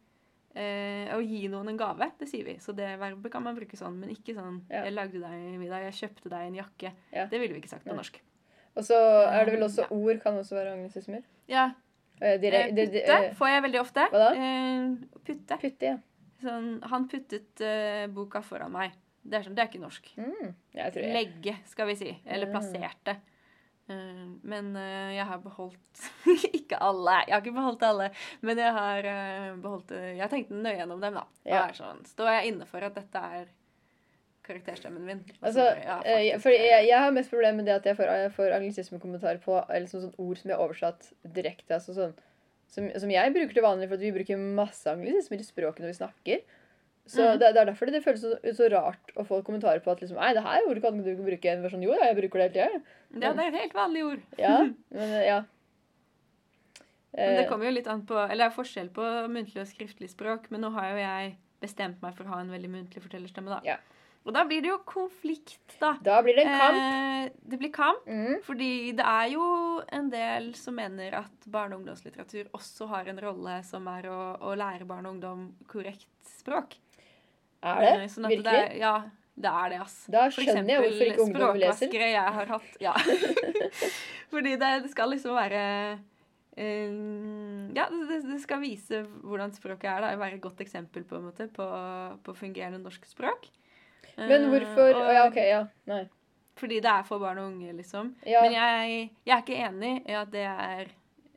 [0.56, 2.12] Å gi noen en gave.
[2.20, 2.60] Det sier vi.
[2.60, 3.96] Så det verbet kan man bruke sånn.
[4.00, 4.84] Men ikke sånn Ja.
[4.84, 6.94] 'jeg lagde deg middag', 'jeg kjøpte deg en jakke'.
[7.12, 7.26] Ja.
[7.26, 8.20] Det ville vi ikke sagt på norsk.
[8.76, 8.94] Og så
[9.32, 9.88] er det vel også Ja.
[9.90, 11.24] ord kan også være agnesismer?
[11.48, 11.72] Ja.
[12.24, 14.08] Eh, Eh, dire, de, putte eh, får jeg veldig ofte.
[14.14, 14.30] Hva da?
[14.40, 15.58] Eh, putte.
[15.60, 15.98] putte, ja.
[16.44, 18.96] Sånn, han puttet eh, boka foran meg.
[19.24, 20.10] Det er sånn, det er ikke norsk.
[20.20, 20.50] Mm.
[21.14, 22.10] Legge, skal vi si.
[22.26, 22.54] Eller Mm.
[22.56, 23.16] plasserte.
[23.90, 26.04] Eh, men eh, jeg har beholdt
[26.60, 27.18] Ikke alle.
[27.28, 28.10] Jeg har ikke beholdt alle.
[28.42, 31.26] Men jeg har eh, beholdt eh, Jeg har tenkt nøye gjennom dem, da.
[31.48, 31.66] Ja.
[31.76, 33.50] sånn, Står jeg inne for at dette er
[34.46, 35.22] karakterstemmen min?
[35.42, 38.32] Altså, ja, eh, faktisk, jeg, jeg har mest problem med det at jeg får, jeg
[38.36, 41.78] får anglisismekommentarer på eller sånn, sånn ord som jeg har oversatt direkte.
[41.78, 42.14] Altså sånn,
[42.74, 45.94] som, som jeg bruker til vanlig, for at vi bruker masse anglisismer i språket når
[45.94, 46.44] vi snakker.
[47.06, 47.40] Så Mhm.
[47.40, 50.00] det, det er derfor det, det føles så, så rart å få kommentarer på at
[50.00, 51.52] liksom, Nei, det her ordet kan du ikke bruke.
[51.52, 51.82] en versjon.
[51.84, 52.84] Jo, ja, jeg bruker det hele tida.
[53.20, 54.22] Ja, det er et helt vanlig ord.
[54.40, 54.54] Ja,
[54.96, 55.42] men eh, ja.
[57.14, 59.68] Men det Eh, kommer jo litt an på Eller det er forskjell på muntlig og
[59.70, 63.04] skriftlig språk, men nå har jo jeg bestemt meg for å ha en veldig muntlig
[63.04, 63.60] fortellerstemme, da.
[63.68, 63.76] Ja.
[64.24, 65.98] Og da blir det jo konflikt, da.
[66.00, 66.78] da blir det en kamp.
[66.80, 68.06] Eh, det blir kamp.
[68.08, 68.38] Mm.
[68.46, 69.48] Fordi det er jo
[69.92, 74.20] en del som mener at barne- og ungdomslitteratur også har en rolle som er å,
[74.40, 76.08] å lære barn og ungdom korrekt
[76.38, 76.78] språk.
[77.64, 77.92] Er det?
[77.98, 78.48] Eh, sånn Virkelig?
[78.48, 78.94] Det er, ja,
[79.36, 79.98] det er det, ass.
[80.12, 81.76] Da For skjønner jeg hvorfor ikke ungdom leser.
[81.82, 82.72] språkvaskere jeg har hatt.
[82.84, 82.96] Ja.
[84.34, 85.64] Fordi det, det skal liksom være
[86.56, 86.96] eh,
[87.76, 90.08] Ja, det, det skal vise hvordan språket er.
[90.08, 91.68] da, Være et godt eksempel på en måte på,
[92.24, 93.52] på fungerende norsk språk.
[94.18, 95.36] Men Eh, hvorfor og- ja, OK.
[95.38, 95.62] Ja.
[95.88, 96.04] Nei.
[96.56, 98.14] Fordi det er for barn og unge, liksom.
[98.30, 98.42] Ja.
[98.44, 100.86] Men jeg, jeg er ikke enig i at det er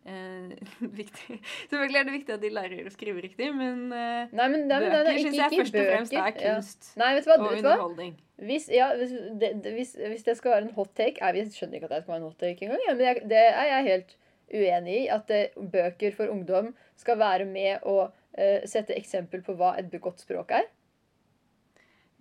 [0.07, 0.51] eh,
[1.01, 1.39] viktig.
[1.70, 4.81] Selvfølgelig er det viktig at de lærer å skrive riktig, men eh, Nei, men, nei,
[4.85, 6.55] bøker syns jeg ikke først og fremst er er Ja.
[6.59, 7.39] kunst Nei, vet du hva?
[7.41, 7.72] og Vet du hva?
[7.72, 8.14] underholdning.
[8.37, 11.79] Hvis, ja, hvis, det, det, hvis, hvis det skal være en hot take Jeg skjønner
[11.81, 14.16] ikke at det skal være en hot take engang, men jeg, det er jeg helt
[14.53, 15.07] uenig i.
[15.09, 15.41] At det,
[15.72, 20.53] bøker for ungdom skal være med å eh, sette eksempel på hva et godt språk
[20.61, 20.68] er.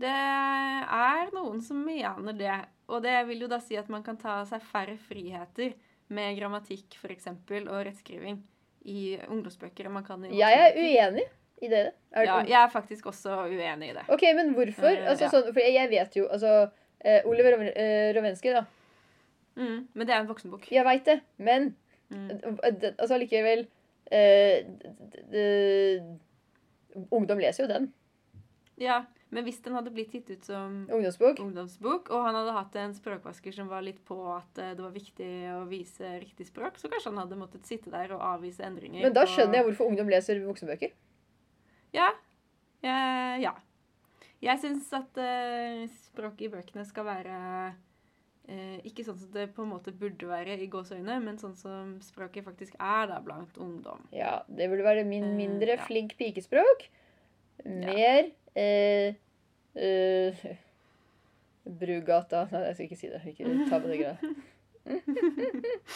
[0.01, 2.55] Det er noen som mener det.
[2.91, 5.73] Og det vil jo da si at man kan ta seg færre friheter
[6.13, 8.41] med grammatikk for eksempel, og rettskriving
[8.85, 11.23] i ungdomsbøker enn man kan i Jeg er uenig
[11.63, 11.85] i det.
[12.13, 14.03] Er, Ja, jeg er faktisk også uenig i det.
[14.13, 14.91] OK, men hvorfor?
[14.91, 16.51] Eh, Altså, sånn, for jeg vet jo altså
[17.01, 18.65] eh, Oliver eh, Rovensky, da.
[19.55, 20.67] Mm, men det er en voksenbok.
[20.71, 21.75] Jeg veit det, men
[22.05, 22.27] Mm.
[23.01, 23.63] altså allikevel
[24.13, 24.61] eh,
[27.09, 27.87] Ungdom leser jo den.
[28.77, 28.99] Ja,
[29.35, 31.41] men hvis den hadde blitt gitt ut som Ungdomsbok.
[31.43, 34.95] ungdomsbok, og han hadde hatt en språkvasker som var litt på at eh, det var
[34.95, 39.03] viktig å vise riktig språk, så kanskje han hadde måttet sitte der og avvise endringer.
[39.03, 40.95] Men da skjønner jeg hvorfor ungdom leser voksenbøker.
[41.95, 42.13] Ja.
[42.85, 43.55] Eh, ja.
[44.43, 47.35] Jeg syns at eh, språket i bøkene skal være
[48.47, 51.95] eh, ikke sånn som det på en måte burde være i gåseøyne, men sånn som
[52.03, 54.03] språket faktisk er da blant ungdom.
[54.15, 55.85] Ja, det burde være min Eh, mindre ja.
[55.87, 56.89] flink pikespråk.
[57.65, 58.29] Mer
[58.59, 59.15] eh,
[59.75, 60.55] eh,
[61.65, 63.21] Brugata Nei, jeg skal ikke si det.
[63.31, 64.17] Ikke ta på det greia.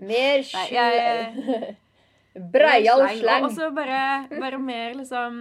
[0.00, 1.76] Mer Nei,
[2.30, 5.40] Breial Breial Og så bare, bare mer liksom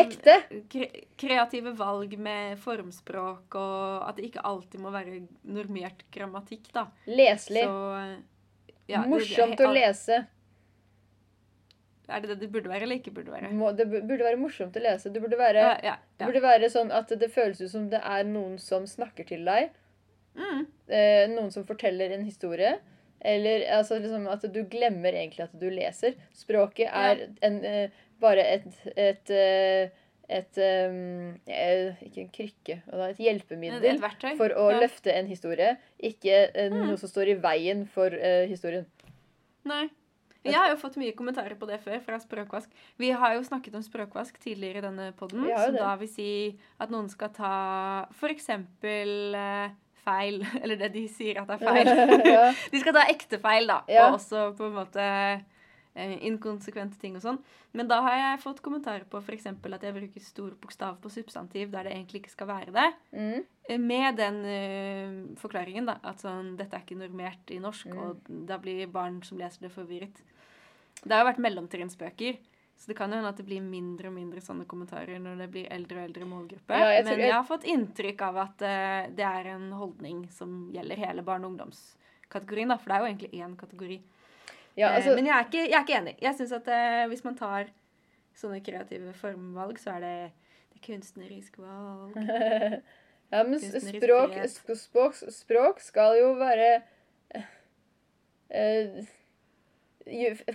[0.00, 0.38] Ekte.
[0.72, 0.88] Kre
[1.20, 6.86] kreative valg med formspråk, og at det ikke alltid må være normert grammatikk, da.
[7.04, 7.66] Leselig.
[7.68, 7.74] Så
[8.88, 10.22] ja, det- Morsomt det- å lese.
[12.10, 13.50] Er det det det burde være, eller ikke burde være?
[13.56, 15.12] Må, det burde være morsomt å lese.
[15.14, 18.00] Det burde være, Ja, ja, det burde være sånn at det føles ut som det
[18.02, 19.70] er noen som snakker til deg.
[20.38, 20.66] Mm.
[20.88, 22.76] Eh, noen som forteller en historie.
[23.20, 26.14] Eller altså, liksom at du glemmer egentlig at du leser.
[26.36, 27.90] Språket er en, eh,
[28.20, 29.90] bare et, et, eh,
[30.30, 32.76] et um, Ikke en krykke,
[33.10, 34.80] et hjelpemiddel et for å ja.
[34.80, 35.76] løfte en historie.
[35.98, 36.86] Ikke eh, Mm.
[36.86, 38.86] noe som står i veien for eh, historien.
[39.68, 39.88] Nei.
[40.44, 42.70] Jeg har jo fått mye kommentarer på det før fra Språkvask.
[43.00, 45.82] Vi har jo snakket om språkvask tidligere i denne jo som det.
[45.82, 46.30] da vil si
[46.80, 47.52] at noen skal ta
[48.16, 48.48] f.eks.
[48.48, 49.70] Eh,
[50.00, 51.90] feil, eller det de sier at er feil.
[52.34, 52.46] ja.
[52.72, 54.06] De skal ta ekte feil, da, Ja.
[54.08, 55.08] og også på en måte
[55.94, 57.38] inkonsekvente ting og sånn.
[57.72, 59.46] Men da har jeg fått kommentarer på f.eks.
[59.50, 62.86] at jeg bruker store bokstav på substantiv der det egentlig ikke skal være det.
[63.12, 63.44] Mm.
[63.68, 67.98] Eh, Med den uh, forklaringen da, at sånn, dette er ikke normert i norsk, Mm.
[67.98, 70.22] og da blir barn som leser det, forvirret.
[71.02, 72.38] Det har jo vært mellomtrinnsbøker,
[72.78, 75.50] så det kan jo hende at det blir mindre og mindre sånne kommentarer når det
[75.50, 76.76] blir eldre og eldre målgruppe.
[76.76, 80.70] Ja, jeg Men jeg har fått inntrykk av at uh, det er en holdning som
[80.72, 84.00] gjelder hele barne- og ungdomskategorien, da, for det er jo egentlig én kategori.
[84.76, 86.16] Ja, Eh, altså Men jeg er ikke, jeg er ikke enig.
[86.22, 87.70] Jeg syns at eh, hvis man tar
[88.40, 90.32] sånne kreative formvalg, så er det,
[90.74, 92.18] det kunstnerisk valg.
[93.30, 96.70] Ja, men språk, språk, språk skal jo være
[98.50, 99.04] eh,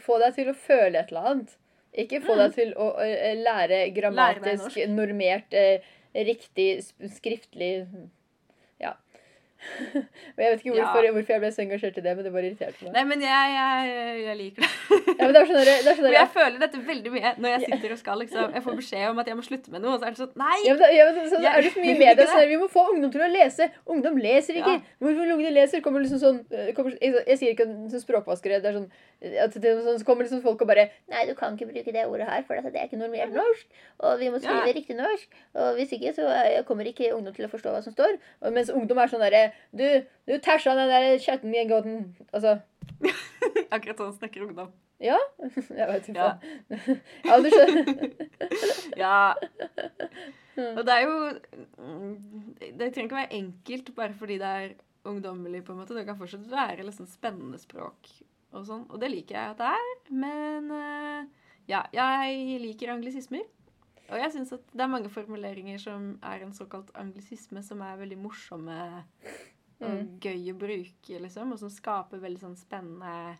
[0.03, 1.53] Få deg til å føle et eller annet.
[1.95, 5.86] Ikke få deg til å eh, lære grammatisk, lære normert, eh,
[6.28, 6.68] riktig,
[7.16, 7.86] skriftlig.
[10.36, 10.84] Og jeg vet ikke Ja.
[10.86, 12.91] hvorfor, hvorfor jeg ble så engasjert i det, men det bare irriterte meg.
[12.95, 14.72] Nei, men jeg, jeg, jeg liker det.
[15.16, 17.95] Ja, men det er sånn det sånn jeg føler dette veldig mye når jeg sitter
[17.95, 20.10] og skal liksom Jeg får beskjed om at jeg må slutte med noe, og så
[20.10, 20.58] er det sånn Nei!
[20.68, 23.14] Ja, men, ja, men så, er det så mye media sånn Vi må få ungdom
[23.16, 23.70] til å lese.
[23.95, 24.76] Ungdom leser ikke.
[24.78, 24.95] Ja.
[25.06, 25.84] Hvorfor ungdom leser?
[25.86, 28.62] Kommer liksom sånn eh, kommer, jeg, jeg sier ikke sånn språkvaskere.
[28.64, 28.89] Det er sånn
[29.45, 32.06] at det sånn, Så kommer liksom folk og bare Nei, du kan ikke bruke det
[32.06, 33.66] ordet her, for det er ikke normert norsk.
[34.03, 34.76] Og vi må skrive Ja.
[34.76, 35.39] riktig norsk.
[35.56, 38.18] Og hvis ikke, så eh, kommer ikke ungdom til å forstå hva som står.
[38.43, 39.45] Og mens ungdom er sånn derre
[39.76, 39.86] Du,
[40.28, 42.01] du tæsja den der kjøtten i en gåten.
[42.32, 42.58] Altså
[43.76, 44.72] Akkurat sånn snakker ungdom.
[45.03, 45.18] Ja?
[45.80, 46.20] Jeg vet ikke.
[46.22, 46.97] Ja.
[47.26, 48.10] Ja, du skjønner.
[49.06, 49.34] Ja.
[50.56, 51.16] Og det er jo
[51.84, 52.14] mm,
[52.80, 54.70] Det trenger ikke være enkelt bare fordi det er
[55.06, 55.97] ungdommelig, på en måte.
[55.97, 58.08] Det kan fortsatt være liksom spennende språk
[58.56, 58.86] og sånn.
[58.89, 59.91] Og det liker jeg at det er.
[60.24, 61.28] Men eh,
[61.70, 63.43] ja, jeg liker anglisismer.
[64.10, 67.97] Og jeg syns at det er mange formuleringer som er en såkalt anglisisme, som er
[68.03, 68.80] veldig morsomme
[69.82, 70.20] og Mm.
[70.24, 71.51] gøy å bruke, liksom.
[71.51, 73.38] Og som skaper veldig sånn spennende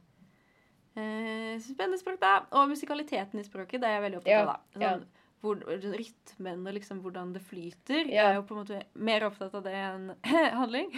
[0.95, 2.34] eh, Spennende språk, da.
[2.51, 4.82] Og musikaliteten i språket, det er jeg veldig opptatt av, da.
[4.82, 4.97] ja.
[5.45, 5.61] Hvor,
[5.95, 8.09] rytmen og liksom hvordan det flyter.
[8.09, 10.09] Jeg er jo på en måte mer opptatt av det enn
[10.59, 10.89] handling.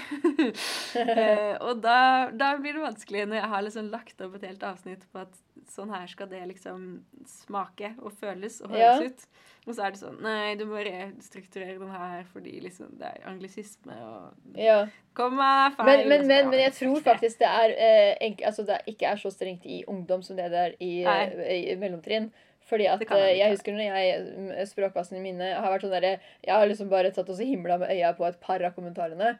[1.03, 1.99] eh, og da,
[2.31, 5.43] da blir det vanskelig når jeg har liksom lagt opp et helt avsnitt på at
[5.67, 6.87] sånn her skal det liksom
[7.27, 8.95] smake og føles og Ja.
[8.95, 9.27] høres ut.
[9.67, 13.27] Og så er det sånn Nei, du må restrukturere den her fordi liksom det er
[13.27, 14.85] anglisisme og Ja.
[15.17, 15.75] Kom feil.
[15.83, 19.19] Men, men, men, men jeg tror faktisk det er eh, enk, altså det ikke er
[19.19, 22.29] så strengt i ungdom som det det er i, eh, i mellomtrinn.
[22.68, 26.18] Fordi at jeg eh, jeg husker når jeg mm, i mine har vært sånn derre
[26.43, 29.38] Jeg har liksom bare tatt og i himla med øya på et par av kommentarene.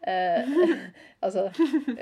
[0.00, 0.48] Eh,
[1.24, 1.50] altså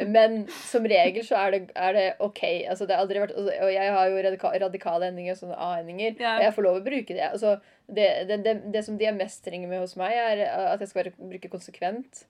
[0.07, 2.45] Men som regel så er det, er det OK.
[2.71, 5.59] Altså det har aldri vært altså, Og jeg har jo radika, radikale endinger, og sånne
[5.59, 6.37] A-endinger, Ja.
[6.37, 7.27] og jeg får lov å bruke det.
[7.33, 7.57] Altså,
[7.89, 10.93] det, det, det, det som de er mest strenge med hos meg, er at jeg
[10.93, 12.27] skal være, bruke konsekvent.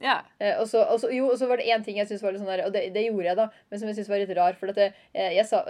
[0.00, 0.16] Ja.
[0.38, 2.32] Eh, og, så, og, så, jo, og så var det én ting jeg syntes var
[2.34, 4.34] litt sånn der, og det, det gjorde jeg, da, men som jeg syntes var litt
[4.38, 4.56] rar.
[4.58, 5.62] For at det, eh, jeg sa,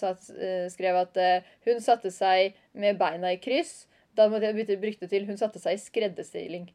[0.00, 3.84] satt, eh, skrev at eh, hun satte seg med beina i kryss.
[4.18, 6.70] Da måtte jeg bytte brukte til hun satte seg i skredderstilling.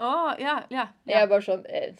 [0.00, 0.88] Oh, ja, ja.
[1.06, 1.92] Jeg er bare sånn eh,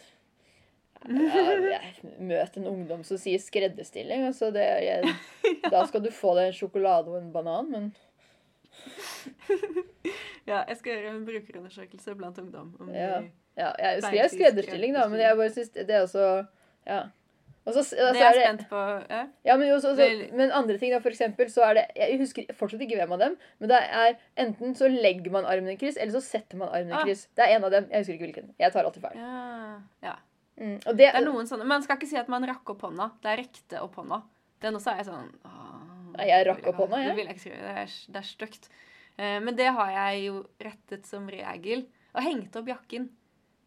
[1.05, 4.25] ja, jeg Møt en ungdom som sier skredderstilling.
[4.25, 5.13] Altså det, jeg,
[5.73, 7.87] da skal du få deg en sjokolade og en banan, men
[10.49, 10.63] ja.
[10.67, 12.73] Jeg skal gjøre en brukerundersøkelse blant ungdom.
[12.81, 13.19] Om Ja.
[13.21, 16.25] de, ja, Jeg skrev skredderstilling, da, men jeg bare syns det er også
[16.85, 17.03] Ja.
[17.65, 18.81] Også, altså, det er jeg spent på.
[19.09, 19.21] Ja.
[19.47, 22.19] Ja, men, også, så, så, men andre ting, da, for eksempel, så er det Jeg
[22.19, 25.77] husker fortsatt ikke hvem av dem, men det er enten så legger man armen i
[25.81, 27.01] kryss, eller så setter man armen i Ah.
[27.07, 27.25] kryss.
[27.33, 27.87] Det er en av dem.
[27.89, 28.53] Jeg husker ikke hvilken.
[28.61, 29.17] Jeg tar alltid feil.
[29.17, 29.79] Ja.
[30.05, 30.15] ja.
[30.61, 30.77] Mm.
[30.85, 33.09] Det, Det er noen sånne Man skal ikke si at man rakk opp hånda.
[33.23, 34.21] Det er rekte opp hånda.
[34.61, 35.55] Den også er sånn å,
[36.15, 37.17] Nei, jeg rakk opp hånda, jeg.
[37.17, 37.59] Det jeg skrive.
[37.65, 38.69] Det er, det er stygt.
[39.17, 41.87] Uh, men det har jeg jo rettet som regel.
[42.13, 43.09] Og hengt opp jakken.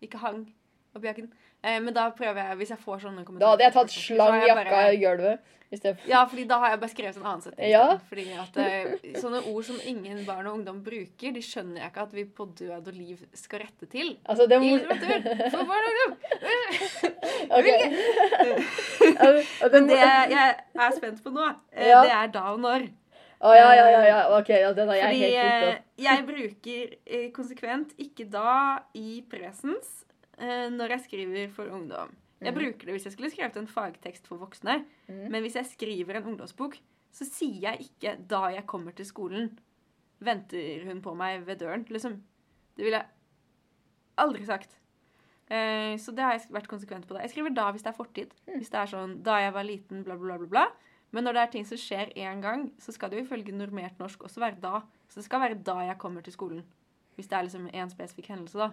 [0.04, 0.46] Ikke hang
[0.96, 1.30] opp jakken.
[1.62, 4.42] Eh, men da prøver jeg, hvis jeg får sånne kommentarer Da hadde jeg tatt slang
[4.46, 5.54] jakka i gulvet.
[6.08, 7.68] Ja, fordi da har jeg bare skrevet en annen setning.
[7.68, 7.98] Ja.
[8.08, 12.04] Fordi at eh, sånne ord som ingen barn og ungdom bruker, de skjønner jeg ikke
[12.06, 14.14] at vi på død og liv skal rette til.
[14.24, 16.16] Altså, det I må litteratur for barn og ungdom!
[17.58, 17.78] okay.
[19.68, 22.00] Det Men det jeg er spent på nå, eh, Ja.
[22.06, 22.88] det er da og når.
[23.40, 24.20] Å, ja, ja, ja, ja.
[24.38, 28.54] Ok, ja, den har jeg Fordi helt gitt eh, jeg bruker eh, konsekvent ikke da
[28.98, 30.04] i presens
[30.38, 32.10] eh, når jeg skriver for ungdom.
[32.40, 32.58] Jeg Mhm.
[32.58, 34.84] bruker det hvis jeg skulle skrevet en fagtekst for voksne.
[35.08, 35.30] Mhm.
[35.30, 36.78] Men hvis jeg skriver en ungdomsbok,
[37.12, 39.56] så sier jeg ikke 'da jeg kommer til skolen',
[40.20, 41.84] venter hun på meg ved døren.
[41.88, 42.20] Liksom.
[42.76, 43.06] Det ville jeg
[44.18, 44.74] aldri sagt.
[45.50, 47.14] Eh, så det har jeg vært konsekvent på.
[47.14, 47.22] det.
[47.22, 48.30] Jeg skriver 'da' hvis det er fortid.
[48.46, 50.46] Hvis det er sånn 'da jeg var liten', bla, bla, bla.
[50.46, 50.66] bla.
[51.12, 53.98] Men når det er ting som skjer én gang, så skal det jo ifølge normert
[53.98, 54.82] norsk også være 'da'.
[55.08, 56.62] Så det skal være 'da jeg kommer til skolen'.
[57.16, 58.70] Hvis det er liksom én spesifikk hendelse, da.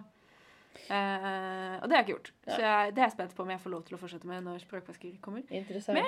[0.90, 2.30] Uh, og det har jeg ikke gjort.
[2.46, 4.44] Så jeg, det er jeg spent på om jeg får lov til å fortsette med
[4.44, 5.42] når språkvasker kommer.
[5.50, 5.96] Interessant.
[5.98, 6.04] Men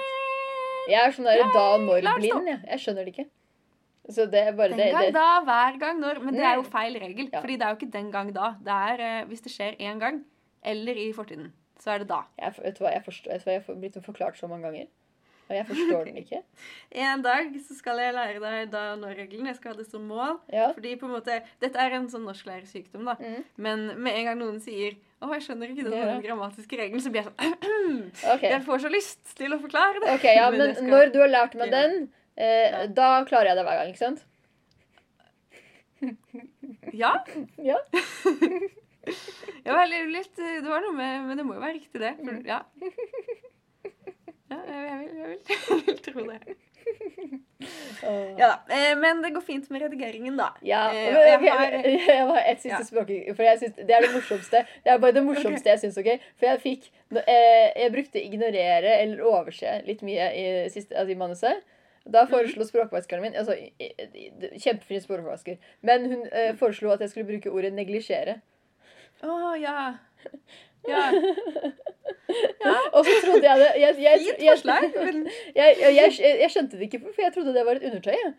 [0.88, 2.46] Jeg er sånn der da når-blind.
[2.48, 2.60] jeg.
[2.68, 3.26] Jeg skjønner det ikke.
[4.08, 5.14] Så det er bare Den det, gang det.
[5.14, 6.20] da, hver gang når.
[6.24, 6.70] Men det er jo Mm.
[6.70, 7.28] feil regel.
[7.32, 7.40] Ja.
[7.40, 8.54] Fordi det er jo ikke den gang da.
[8.64, 10.24] Det er uh, hvis det skjer én gang,
[10.62, 11.52] eller i fortiden.
[11.78, 12.22] Så er det da.
[12.38, 14.86] Jeg, vet du hva, jeg, forstår, jeg, jeg har blitt forklart så mange ganger.
[15.48, 16.42] Og jeg forstår den ikke.
[16.92, 19.46] En dag så skal jeg lære deg da og når-regelen.
[19.48, 20.34] Jeg skal ha det som mål.
[20.52, 20.66] Ja.
[20.76, 23.14] Fordi på en måte, Dette er en sånn norsklærersykdom, da.
[23.20, 23.44] Mm.
[23.56, 26.20] Men med en gang noen sier 'Å, jeg skjønner ikke den Ja.
[26.20, 28.50] grammatiske regelen', så blir jeg sånn okay.
[28.50, 30.10] Jeg får så lyst til å forklare det.
[30.14, 32.86] Ok, ja, Men men skal- når du har lært meg den, eh, Ja.
[32.86, 34.24] da klarer jeg det hver gang, ikke sant?
[36.92, 37.24] Ja.
[37.58, 37.78] Ja.
[39.64, 42.14] Det var litt, litt Det var noe med Men det må jo være riktig, det.
[42.18, 42.44] For, Mm.
[42.46, 42.60] ja.
[44.50, 45.38] Ja jeg, vil, jeg, vil,
[45.68, 46.56] jeg vil tro det.
[48.38, 48.50] Ja da.
[48.72, 50.50] Eh, men det går fint med redigeringen, da.
[50.64, 52.84] Ja, Eh, jeg har- jeg har et siste Ja.
[52.86, 54.64] språk, for jeg synes, det er det morsomste.
[54.84, 56.20] Det er bare det morsomste jeg syns, OK?
[56.38, 56.90] For jeg fikk
[57.26, 61.62] eh, Jeg brukte ignorere eller overse litt mye i, siste, altså i manuset.
[62.08, 62.30] Da Mhm.
[62.30, 63.52] foreslo språkvaskeren min altså,
[64.58, 65.58] Kjempefin språkvasker.
[65.82, 68.40] Men hun eh, foreslo at jeg skulle bruke ordet neglisjere.
[69.22, 69.94] Å, ja.
[72.60, 72.74] Ja.
[72.92, 74.82] Og så trodde jeg det jeg, jeg, Fint forslag.
[74.96, 78.34] Men jeg, jeg, skjønte det ikke, for jeg trodde det var et undertøy.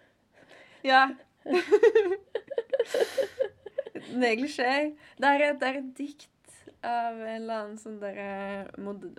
[0.86, 1.08] ja.
[4.10, 4.76] Neglisjé.
[5.18, 6.30] Det er, et, det er et dikt
[6.86, 8.64] av en eller annen sånn der, eh,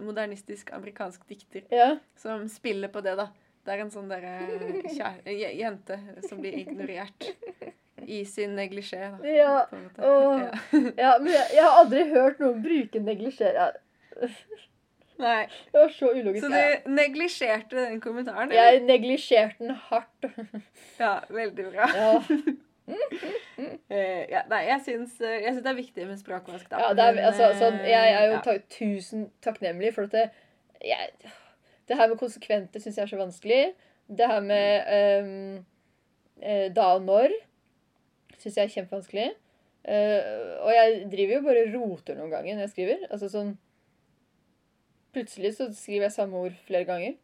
[0.01, 1.99] modernistisk amerikansk dikter Ja.
[2.17, 3.29] som spiller på det, da.
[3.65, 4.39] Det er en sånn derre
[5.27, 5.99] jente
[6.29, 7.29] som blir ignorert
[8.07, 9.01] i sin neglisjé.
[9.11, 9.67] da, Ja.
[10.99, 11.19] Ja.
[11.19, 13.53] men jeg, jeg har aldri hørt noen bruke neglisjé.
[15.21, 15.45] Nei.
[15.73, 16.47] Det var så ulogisk.
[16.47, 18.53] Så du neglisjerte den kommentaren?
[18.53, 18.87] Jeg eller?
[18.89, 20.31] neglisjerte den hardt.
[20.99, 21.91] Ja, veldig bra.
[21.97, 22.13] Ja,
[22.91, 26.81] Uh, ja, nei, jeg syns, eh, jeg syns det er viktig med språkvask, da.
[26.83, 30.25] ja det er, altså, sånn, jeg er jo eh, ta, tusen takknemlig for at det,
[30.89, 31.31] jeg,
[31.91, 33.61] det her med konsekvente syns jeg er så vanskelig.
[34.11, 37.37] Det her med eh, da og når
[38.43, 39.29] syns jeg er kjempevanskelig.
[39.81, 43.05] Uh, og jeg driver jo bare roter noen ganger når jeg skriver.
[43.11, 43.55] Altså sånn
[45.11, 47.17] Plutselig så skriver jeg samme ord flere ganger.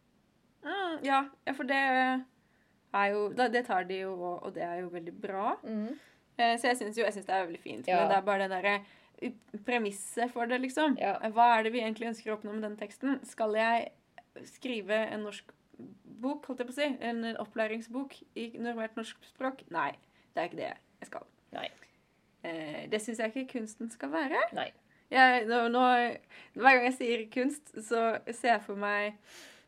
[0.67, 4.89] Ah, ja, ja, for det er jo Det tar de jo, og- det er jo
[4.91, 5.57] veldig bra.
[5.63, 5.99] Mm.
[6.39, 7.87] Uh, Så jeg syns jo jeg synes det er veldig fint.
[7.87, 8.01] Ja.
[8.01, 8.83] Men det er bare det derre
[9.65, 10.99] premisset for det, liksom.
[10.99, 11.19] Ja.
[11.23, 13.25] Eh, Hva er det vi egentlig ønsker å oppnå med den teksten?
[13.25, 13.93] Skal jeg
[14.45, 15.45] skrive en norsk
[16.05, 16.97] bok, holdt jeg på å si?
[17.01, 19.63] En opplæringsbok i normert norsk språk?
[19.71, 19.93] Nei,
[20.35, 21.27] det er ikke det jeg skal.
[21.53, 21.69] Nei.
[22.45, 24.43] Eh, det syns jeg ikke kunsten skal være.
[24.57, 24.71] Nei.
[25.11, 25.85] Jeg, nå, nå,
[26.55, 29.15] hver gang jeg sier kunst, så ser jeg for meg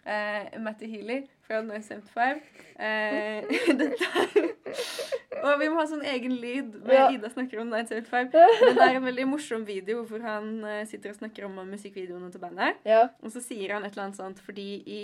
[0.06, 2.42] eh, Matty Healy fra 1975.
[2.78, 3.44] Eh,
[3.80, 7.08] dette Og vi må ha sånn egen lyd når Ja.
[7.14, 8.32] Ida snakker om 975.
[8.32, 12.30] Men det er en veldig morsom video hvor han eh, sitter og snakker om musikkvideoene
[12.34, 12.76] til bandet.
[12.88, 13.08] Ja.
[13.22, 15.00] Og så sier han et eller annet sånt fordi i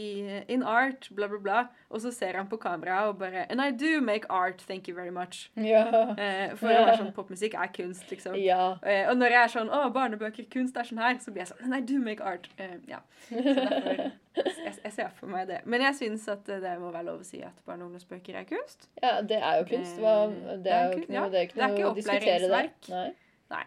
[0.49, 1.61] In art, bla, bla, bla.
[1.91, 4.95] Og så ser han på kamera og bare And I do make art, thank you
[4.97, 5.51] very much.
[5.57, 5.85] Ja.
[6.19, 6.97] Eh, for ja.
[6.97, 8.35] sånn popmusikk er kunst, liksom.
[8.41, 8.77] Ja.
[8.83, 11.53] Eh, og når jeg er sånn 'Å, barnebøker, kunst er sånn her', så blir jeg
[11.53, 12.49] sånn And I do make art'.
[12.59, 13.01] Eh, ja.
[13.29, 15.61] Så derfor jeg, jeg ser for meg det.
[15.65, 18.35] Men jeg syns at eh, det må være lov å si at barne- og ungdomsbøker
[18.41, 18.89] er kunst.
[19.03, 19.99] ja, det er jo kunst.
[20.03, 20.24] Hva,
[20.65, 22.71] det er jo ikke noe, det er ikke det er noe ikke å diskutere der.
[22.93, 23.05] Nei.
[23.53, 23.65] Nei.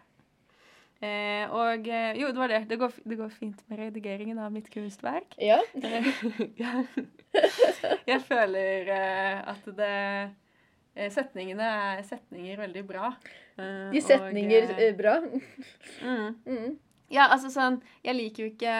[0.97, 2.64] Eh, og eh, jo, det var det.
[2.72, 5.38] Det går, det går fint med redigeringen av mitt kunstverk.
[5.41, 5.60] Ja.
[5.78, 6.10] Eh.
[8.12, 9.95] Jeg føler eh, at det
[11.14, 13.12] Setningene er setninger veldig bra.
[13.58, 15.20] De og, setninger eh, bra.
[16.01, 16.32] mm.
[16.47, 16.72] Mm.
[17.14, 18.74] Ja, altså sånn Jeg liker jo ikke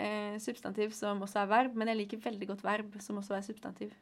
[0.00, 3.44] eh, substantiv som også er verb, men jeg liker veldig godt verb som også er
[3.46, 3.92] substantiv.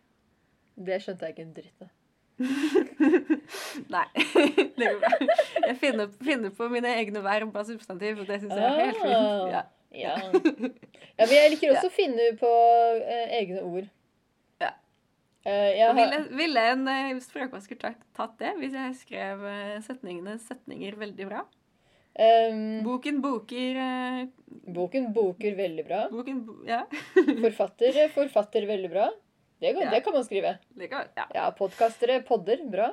[0.74, 1.90] Det skjønte jeg ikke en dritt av.
[3.95, 4.07] Nei,
[4.78, 5.11] det går bra.
[5.68, 9.01] Jeg finner, finner på mine egne verb av substantiv, og det syns jeg er helt
[9.03, 9.55] fint.
[9.55, 9.62] Ja.
[9.95, 10.14] Ja.
[10.18, 12.51] ja, men jeg liker også å finne på
[12.99, 13.85] eh, egne ord.
[14.62, 14.72] Ja.
[15.47, 20.99] Uh, jeg Ville, ville en uh, språkvasker tatt, det hvis jeg skrev uh, setningene setninger
[20.99, 21.45] veldig bra?
[22.14, 23.78] Um, Boken boker
[24.74, 26.03] boken boker veldig bra.
[26.11, 26.85] Boken bo Ja.
[27.45, 29.09] Forfatter forfatter veldig bra.
[29.61, 29.90] Det, går, Ja.
[29.90, 30.59] det kan man skrive.
[30.90, 31.26] Kan, ja.
[31.34, 32.92] Ja, Podkastere podder bra.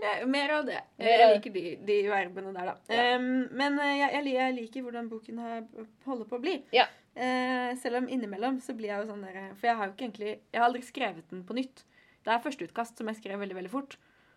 [0.00, 0.80] Ja, mer av det.
[0.98, 2.74] Mer Jeg liker de, de verbene der, da.
[2.92, 3.16] Ja.
[3.16, 5.62] Um, men eh, jeg, jeg, liker hvordan boken her
[6.06, 6.56] holder på å bli.
[6.76, 6.86] Ja.
[7.16, 10.04] Uh, selv om innimellom så blir jeg jo sånn der For jeg har jo ikke
[10.06, 11.82] egentlig Jeg har aldri skrevet den på nytt.
[12.22, 13.96] Det er førsteutkast som jeg skrev veldig, veldig fort.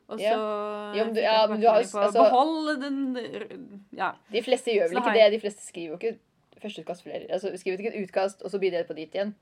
[0.10, 0.94] Og så Ja.
[0.98, 4.14] Ja, men du- ja, men du har jo- på altså- Behold den Ja.
[4.32, 5.32] De fleste gjør vel ikke det.
[5.32, 6.20] De fleste skriver jo ikke
[6.62, 7.28] førsteutkast flere.
[7.30, 9.36] Altså, skriver ikke et utkast, og så blir det på dit igjen.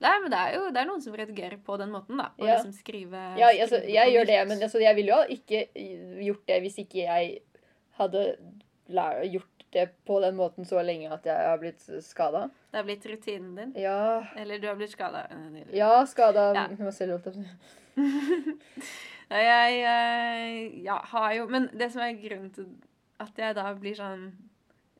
[0.00, 2.30] Nei, men det er jo det er noen som redigerer på den måten, da.
[2.38, 2.56] Og Ja.
[2.56, 5.66] liksom skrive Ja, altså, skrive jeg gjør det, men altså, jeg ville jo ikke
[6.24, 7.38] gjort det hvis ikke jeg
[7.98, 8.36] hadde
[9.32, 12.48] gjort det på den måten så lenge at jeg har blitt skada.
[12.72, 13.72] Det er blitt rutinen din.
[13.82, 15.26] Ja, Eller du har blitt skada.
[15.72, 16.66] ja skada Ja.
[16.78, 17.46] meg selv, holdt jeg.
[19.30, 22.66] Ja, eh, ja, har jo Men det som er grunnen til
[23.20, 24.32] at jeg da blir sånn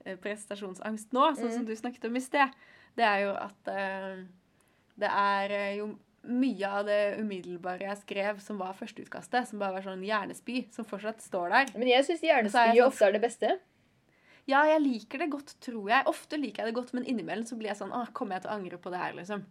[0.06, 1.52] eh, prestasjonsangst nå, sånn Mm.
[1.52, 2.48] som du snakket om i sted,
[2.96, 4.24] det er jo at eh,
[5.00, 5.88] det er eh, jo
[6.24, 10.86] mye av det umiddelbare jeg skrev som var førsteutkastet, som bare var sånn hjernespy, som
[10.88, 11.72] fortsatt står der.
[11.76, 13.50] Men jeg syns er jeg hjernespy sånn- ofte er det beste.
[14.48, 16.04] Ja, jeg liker det godt, tror jeg.
[16.06, 18.50] Ofte liker jeg det godt, men innimellom så blir jeg sånn Å, kommer jeg til
[18.52, 19.44] å angre på det her, liksom?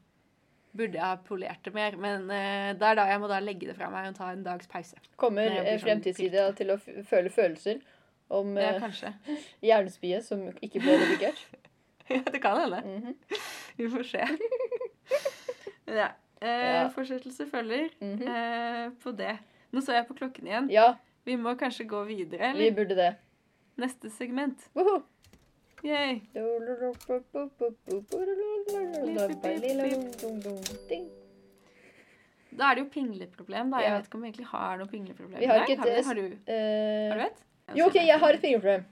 [0.74, 1.96] Burde jeg ha polert det mer?
[2.02, 4.44] Men uh, det er da jeg må da legge det fra meg og ta en
[4.46, 4.98] dags pause.
[5.22, 7.82] Kommer eh, sånn fremtidssida til å føle følelser
[8.34, 9.38] om Ja, eh,
[9.68, 11.44] hjernespyet som ikke ble redigert.
[12.12, 12.82] Ja, det kan hende.
[12.84, 13.14] Mhm,
[13.78, 14.26] Vi får se.
[15.94, 16.12] Ja.
[16.44, 16.90] Eh.
[16.92, 18.28] Fortsettelse følger mhm.
[18.28, 19.38] eh, på det.
[19.74, 20.70] Nå så jeg på klokken igjen.
[20.74, 23.14] Ja, Vi må kanskje gå videre, vi burde det.
[23.80, 24.66] Neste segment.
[24.76, 25.02] Woho!
[25.84, 26.20] Yay.
[32.58, 33.78] Da er det jo pingleproblem, da.
[33.78, 33.98] Jeg Ja.
[33.98, 35.40] vet ikke om vi egentlig har noe pingleproblem.
[35.40, 36.04] Vi har ikke har, vi?
[36.08, 36.26] har du?
[36.48, 37.46] Eh, Har du et?
[37.76, 38.86] Jo, OK, jeg har et pingleproblem.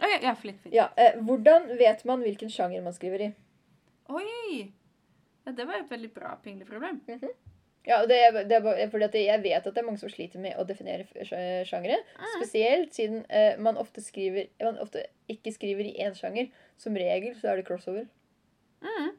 [0.00, 0.74] Okay, ja, flink, flink.
[0.74, 3.34] Ja, eh, hvordan vet man hvilken sjanger man skriver i?
[4.08, 4.72] Oi!
[5.46, 7.02] Ja, det var et veldig bra pingleproblem.
[7.86, 10.40] Ja, og det er, det er fordi jeg vet at det er mange som sliter
[10.40, 11.04] med å definere
[11.68, 11.98] sjangere.
[12.38, 16.48] Spesielt siden uh, man ofte skriver Man ofte ikke skriver i én sjanger.
[16.80, 18.06] Som regel så er det crossover.
[18.80, 19.10] Mm.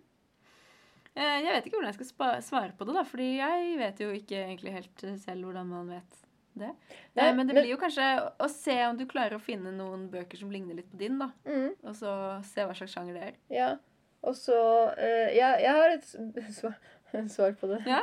[1.16, 4.10] Eh, Jeg vet ikke hvordan jeg skal svare på det, da, fordi jeg vet jo
[4.18, 6.18] ikke egentlig helt selv hvordan man vet
[6.56, 6.74] det.
[7.16, 8.10] Nei, Eh, men det men- blir jo kanskje
[8.40, 11.30] å se om du klarer å finne noen bøker som ligner litt på din, da.
[11.46, 12.12] Mm, Og så
[12.44, 13.34] se hva slags sjanger det er.
[13.50, 13.76] ja.
[14.26, 14.58] Og så
[14.98, 16.08] eh, jeg, jeg har et
[16.58, 16.76] svar,
[17.32, 17.80] svar på det.
[17.88, 18.02] Ja.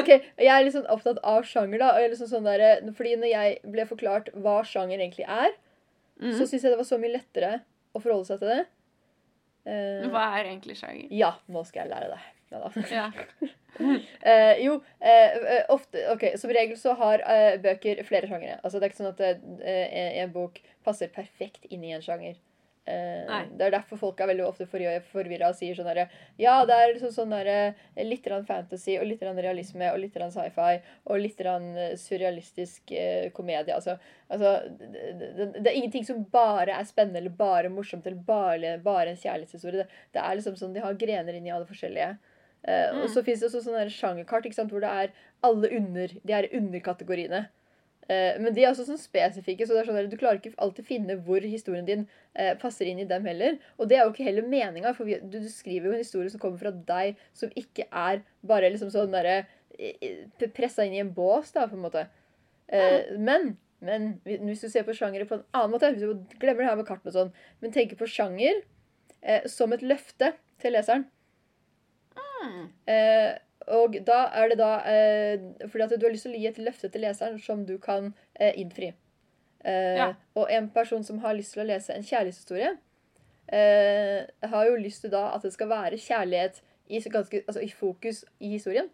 [0.00, 1.92] Ok, Jeg er litt sånn opptatt av sjanger, da.
[1.96, 5.54] Og liksom sånn der, fordi når jeg ble forklart hva sjanger egentlig er,
[6.18, 6.32] Mm.
[6.34, 7.48] så syns jeg det var så mye lettere
[7.94, 8.62] å forholde seg til det.
[9.68, 11.04] Uh, Hva er egentlig sjanger?
[11.14, 12.24] ja, nå skal jeg lære deg.
[12.50, 12.70] Ja.
[12.90, 13.04] Ja.
[13.78, 18.56] uh, jo, eh, eh, ofte Ok, som regel så har eh, bøker flere sjangere.
[18.64, 22.34] Altså, det er ikke sånn at eh, en bok passer perfekt inn i en sjanger.
[22.88, 23.40] Eh, Nei.
[23.58, 26.06] det er derfor folk er veldig ofte forvirra og sier sånn herre
[26.40, 27.74] Ja, det er liksom sånn derre
[28.08, 33.74] Litt fantasy og litt realisme og litt sci-fi og litt eh, surrealistisk eh, komedie.
[33.74, 33.98] Altså,
[34.30, 38.78] altså det, det, det er ingenting som bare er spennende eller bare morsomt eller bare,
[38.78, 39.84] bare en kjærlighetshistorie.
[39.84, 42.16] Det, det er liksom sånn De har grener inni alle forskjellige.
[42.62, 43.12] Eh, Og Mm.
[43.14, 45.12] så fins det også sånne sjangerkart hvor det er
[45.42, 47.48] alle under de her underkategoriene.
[48.08, 50.56] Eh, men de er også sånn spesifikke, så det er sånn at du klarer ikke
[50.64, 53.58] alltid finne hvor historien din eh, passer inn i dem heller.
[53.76, 56.60] Og det er jo ikke heller meninga, for du, skriver jo en historie som kommer
[56.62, 59.44] fra deg, som ikke er bare liksom sånn derre
[60.56, 62.08] Pressa inn i en bås, da, på en måte.
[62.66, 66.64] Eh, men men hvis du ser på sjangere på en annen måte Hvis du glemmer
[66.64, 67.28] det her med kartene og sånn,
[67.62, 68.64] men tenker på sjanger
[69.22, 71.04] eh, som et løfte til leseren.
[72.18, 72.64] Mm.
[72.90, 73.36] Eh,
[73.70, 76.58] og da er det da eh, Fordi at du har lyst til å gi et
[76.58, 78.92] løfte til leseren som du kan eh, innfri.
[79.64, 80.12] Eh, Ja.
[80.36, 82.76] Og en person som har lyst til å lese en kjærlighetshistorie,
[83.48, 87.68] eh, har jo lyst til da at det skal være kjærlighet i, ganske, altså i
[87.70, 88.88] fokus i historien.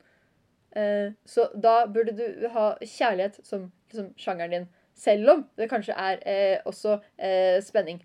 [0.76, 4.66] Eh, så da burde du ha kjærlighet som liksom, sjangeren din.
[4.94, 8.00] Selv om det kanskje er eh, også eh, spenning.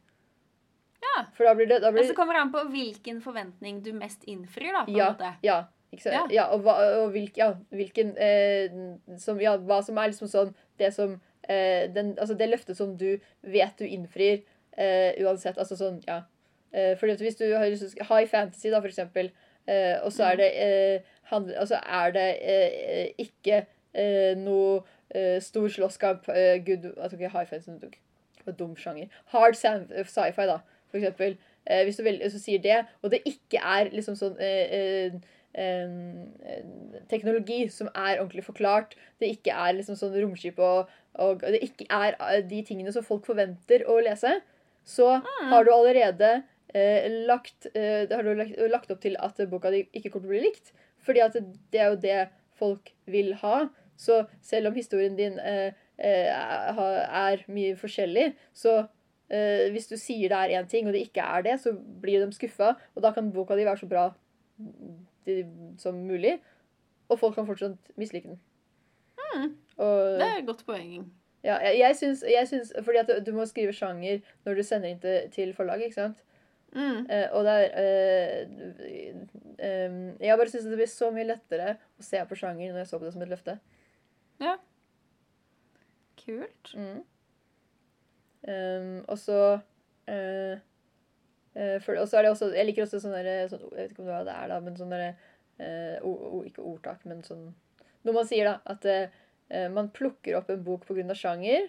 [1.02, 1.26] Ja.
[1.34, 3.94] For da blir det, da blir Og så kommer det an på hvilken forventning du
[3.96, 5.34] mest innfrir, da, på en Ja, måte.
[5.46, 5.60] ja.
[5.92, 6.28] Ja.
[6.30, 6.44] Ja.
[6.54, 8.70] og, hva, og hvilk, ja, hvilken eh,
[9.18, 11.16] som, Ja, hva som er liksom sånn Det som
[11.50, 14.44] eh, den, Altså det løftet som du vet du innfrir
[14.78, 15.58] eh, uansett.
[15.58, 16.22] Altså sånn, ja.
[16.72, 17.66] Eh, fordi at hvis du har
[18.12, 19.32] High fantasy, da, for eksempel,
[19.68, 22.30] eh, og så er det eh, handler, Altså er det
[23.18, 24.84] ikke eh, noe
[25.42, 27.72] stor slåsskamp Good Jeg tok ikke high fantasy,
[28.46, 29.08] jeg dum sjanger.
[29.34, 30.60] Hard sci-fi, da,
[30.90, 31.38] for eksempel.
[31.66, 34.38] eh, hvis, du vel, så sier det, og det ikke er liksom sånn
[37.10, 41.88] teknologi som er ordentlig forklart, det ikke er liksom sånn romskip og, og det ikke
[41.90, 44.36] er eh, de tingene som folk forventer å lese,
[44.86, 46.30] så har du allerede
[46.74, 50.32] eh, lagt, eh, har du lagt, lagt opp til at boka di ikke kommer til
[50.32, 50.72] å bli likt.
[51.06, 51.36] Fordi at
[51.72, 52.22] det er jo det
[52.60, 53.68] folk vil ha.
[54.00, 58.78] Så selv om historien din eh, eh, er mye forskjellig, så
[59.28, 62.24] eh, hvis du sier det er én ting, og det ikke er det, så blir
[62.24, 64.10] de skuffa, og da kan boka di være så bra
[65.30, 66.38] de, som mulig,
[67.10, 68.40] og folk kan fortsatt mislike den.
[69.20, 69.52] Mm.
[69.78, 71.12] Og, Det er et godt poeng.
[71.44, 74.90] ja, jeg, jeg, syns, jeg syns Fordi at du må skrive sjanger når du sender
[74.90, 76.24] inn til, til forlaget, ikke sant?
[76.74, 77.06] Mm.
[77.10, 79.16] Eh, og det er eh,
[79.58, 82.90] eh, Jeg bare syns det blir så mye lettere å se på sjanger når jeg
[82.92, 83.56] så på det som et løfte.
[84.40, 84.56] Ja.
[86.20, 86.74] Kult.
[86.78, 87.02] Mm.
[89.10, 89.40] Og så
[90.08, 90.62] eh,
[91.60, 94.06] Og så er det også Jeg liker også sånne derre sånn, Jeg vet ikke om
[94.10, 95.10] det er det er, da, men sånn derre
[95.60, 97.54] eh, o- o- Ikke ordtak, men sånn
[98.06, 98.60] Noe man sier, da.
[98.66, 99.10] At eh,
[99.52, 101.14] eh, man plukker opp en bok pga.
[101.14, 101.68] sjanger.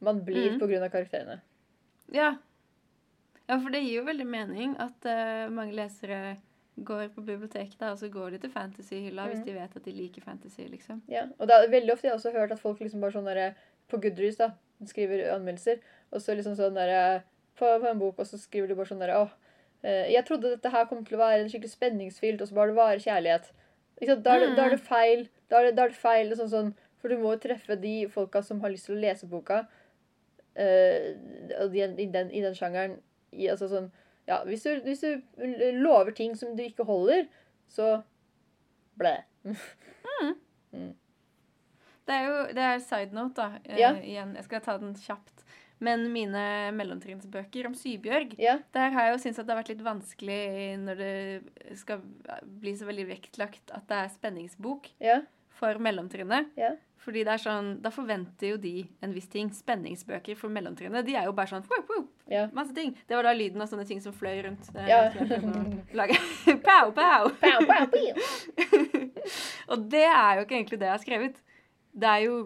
[0.00, 0.82] Man blir Mm.
[0.82, 1.40] av karakterene.
[2.12, 2.36] Ja.
[3.48, 6.36] ja, for det gir jo veldig mening at uh, mange lesere
[6.82, 9.44] går på biblioteket, da, og så går de til fantasyhylla hvis Mm.
[9.46, 11.00] de vet at de liker fantasy, liksom.
[11.08, 13.24] Ja, og det er veldig ofte jeg har også hørt at folk liksom bare sånn
[13.24, 13.54] derre
[13.88, 14.50] På Goodreads, da,
[14.84, 15.78] skriver anmeldelser,
[16.12, 17.22] og så liksom sånn derre
[17.58, 19.34] på, på en bok, og så skriver de bare sånn derre Åh,
[19.82, 22.72] eh, jeg trodde dette her kom til å være en skikkelig spenningsfylt, og så bare
[22.72, 23.50] det varer kjærlighet.
[24.00, 25.26] Da, er det, da er det feil.
[25.50, 27.94] Da er det, da er det feil sånn, sånn, For du må jo treffe de
[28.10, 29.60] folka som har lyst til å lese boka,
[30.58, 31.08] uh,
[31.70, 32.98] i, den, i den sjangeren.
[33.30, 33.90] I, altså sånn
[34.26, 35.20] Ja, hvis du, hvis du
[35.84, 37.26] lover ting som du ikke holder,
[37.68, 38.00] så
[38.98, 39.18] blæ.
[42.04, 43.60] Det er jo det er side note, da.
[43.64, 43.90] eh, Ja.
[43.96, 45.33] Igjen, jeg skal ta den kjapt.
[45.80, 48.58] Men mine mellomtrinnsbøker om Sybjørg, Ja.
[48.72, 52.00] der har jeg jo syntes at det har vært litt vanskelig når det skal
[52.60, 55.20] bli så veldig vektlagt at det er spenningsbok Ja.
[55.50, 56.46] for mellomtrinnet.
[56.56, 56.70] Ja.
[57.04, 59.50] Fordi det er sånn, Da forventer jo de en viss ting.
[59.50, 62.46] Spenningsbøker for mellomtrinnet de er jo bare sånn whoop, whoop, Ja.
[62.52, 62.94] Masse ting.
[63.06, 64.70] Det var da lyden av sånne ting som fløy rundt.
[64.74, 65.10] Er Ja.
[66.64, 67.28] pow, pow!
[67.28, 68.14] Pow, pow, pow.
[69.68, 71.36] Og det er jo ikke egentlig det jeg har skrevet.
[71.94, 72.38] Det er jo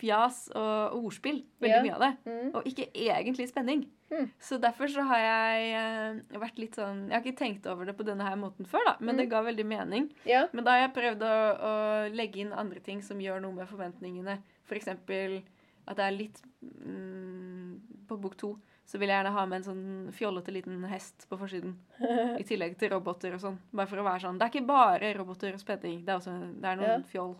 [0.00, 2.08] fjas og ordspill, veldig mye av det.
[2.26, 2.48] Mm.
[2.58, 3.84] Og ikke egentlig spenning.
[4.10, 4.28] Mm.
[4.42, 7.94] Så derfor så har jeg uh, vært litt sånn Jeg har ikke tenkt over det
[7.98, 9.18] på denne her måten før, da, men Mm.
[9.18, 10.08] det ga veldig mening.
[10.26, 10.44] Ja.
[10.52, 11.34] Men da har jeg prøvd å,
[11.70, 11.72] å
[12.14, 14.38] legge inn andre ting som gjør noe med forventningene.
[14.66, 14.88] F.eks.
[14.88, 19.64] at det er litt mm, På bok to så vil jeg gjerne ha med en
[19.66, 21.72] sånn fjollete liten hest på forsiden.
[22.40, 23.56] I tillegg til roboter og sånn.
[23.74, 24.36] Bare for å være sånn.
[24.38, 26.04] Det er ikke bare roboter og spenning.
[26.06, 27.08] Det er, også, det er noen Ja.
[27.10, 27.32] fjoll.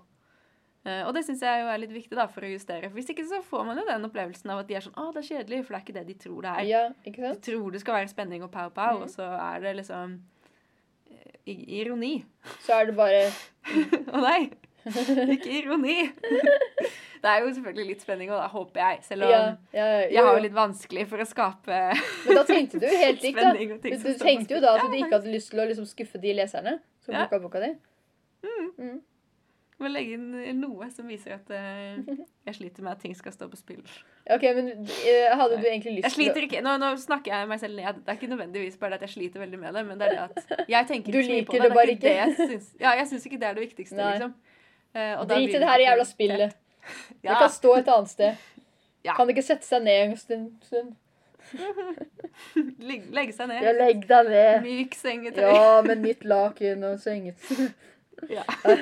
[0.87, 2.87] Eh, og det syns jeg jo er litt viktig da, for å justere.
[2.87, 5.09] For Hvis ikke så får man jo den opplevelsen av at de er sånn Å,
[5.14, 6.68] det er kjedelig, for det er ikke det de tror det er.
[6.70, 9.03] ja, ikke De tror det skal være spenning og pow-pow, mm.
[9.09, 10.14] og så er det liksom
[11.11, 12.14] eh, ironi.
[12.62, 13.26] Så er det bare
[14.14, 14.41] Å nei!
[14.87, 15.99] Ikke ironi.
[17.26, 18.99] Det er jo selvfølgelig litt spenning og da, håper jeg.
[19.09, 19.39] Selv om Ja,
[19.74, 20.43] ja, jeg jo, har jo.
[20.45, 21.78] litt vanskelig for å skape
[22.28, 23.51] Men da tenkte du helt likt, da.
[23.57, 26.37] Du, du tenkte jo da at du ikke hadde lyst til å liksom skuffe de
[26.39, 27.26] leserne som Ja.
[27.26, 27.72] boka di.
[29.77, 31.99] Må legge inn noe som viser at eh,
[32.49, 33.83] jeg sliter med at ting skal stå på spill.
[34.33, 37.77] Ok, men eh, hadde du egentlig lyst sliter ikke, nå, nå snakker jeg meg selv
[37.77, 38.01] ned.
[38.01, 40.14] Det er ikke nødvendigvis bare det at jeg sliter veldig med det, men det er
[40.14, 41.68] det at jeg tenker ikke på mye på liker det.
[41.68, 42.70] det bare det ikke det jeg syns.
[42.81, 44.12] Ja, jeg syns ikke det er det viktigste, Nei.
[44.14, 44.37] liksom.
[44.97, 46.55] Eh, og til Drit i det her jævla spillet.
[46.57, 46.62] spillet.
[47.20, 48.47] Det kan stå et annet sted.
[49.05, 49.14] Ja.
[49.14, 50.49] Kan det ikke sette seg ned en stund?
[50.66, 50.95] stund?
[52.89, 53.61] Legge, seg ned.
[53.62, 54.64] Ja, legg deg ned.
[54.64, 55.45] Myk sengetøy.
[55.45, 57.45] Ja, med nytt laken og senget.
[58.33, 58.45] Ja.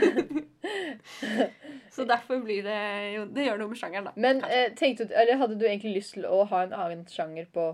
[1.94, 4.12] så derfor blir det jo Det gjør noe med sjangeren, da.
[4.16, 7.46] Men eh, tenkte du, eller hadde du egentlig lyst til å ha en annen sjanger
[7.54, 7.64] på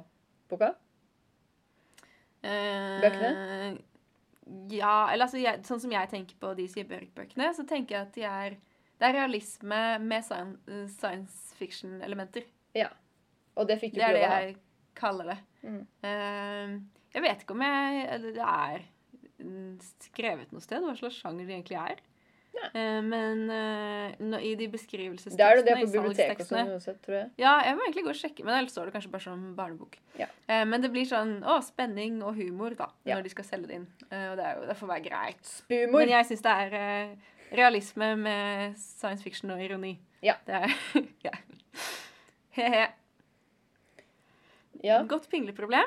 [0.50, 0.68] boka?
[2.40, 3.30] Eh, bøkene?
[4.72, 8.14] Ja, eller altså jeg, Sånn som jeg tenker på de Sybjørg-bøkene, så tenker jeg at
[8.16, 8.50] de er
[9.00, 12.44] Det er realisme med science, fiction-elementer.
[12.76, 12.88] Ja.
[13.56, 14.40] Og det fikk du prøve å ikke det er ha.
[14.48, 14.56] jeg
[15.00, 15.38] kaller det.
[15.62, 15.82] Mm.
[16.08, 16.68] Eh,
[17.14, 18.78] jeg vet ikke om jeg Det er
[20.12, 22.00] skrevet noe sted hva slags sjanger det egentlig er.
[22.50, 22.66] Ja.
[23.06, 27.28] men eh, nå- i de Det er det det på biblioteket også, uansett, tror jeg.
[27.38, 29.94] Ja, jeg må egentlig gå og sjekke, men ellers står det kanskje bare som barnebok.
[30.18, 30.26] Ja.
[30.48, 33.14] Eh, men det blir sånn å, spenning og humor, da, Ja.
[33.16, 33.86] når de skal selge det inn.
[34.10, 35.44] Eh, og det, er jo, det får være greit.
[35.46, 36.00] Spumor.
[36.02, 37.14] Men jeg syns det er eh,
[37.52, 39.94] realisme med science fiction og ironi.
[40.20, 40.34] Ja.
[40.44, 40.74] Det er
[41.30, 41.36] Ja.
[42.58, 42.88] He-he.
[44.82, 45.02] Ja.
[45.06, 45.86] Godt pingleproblem.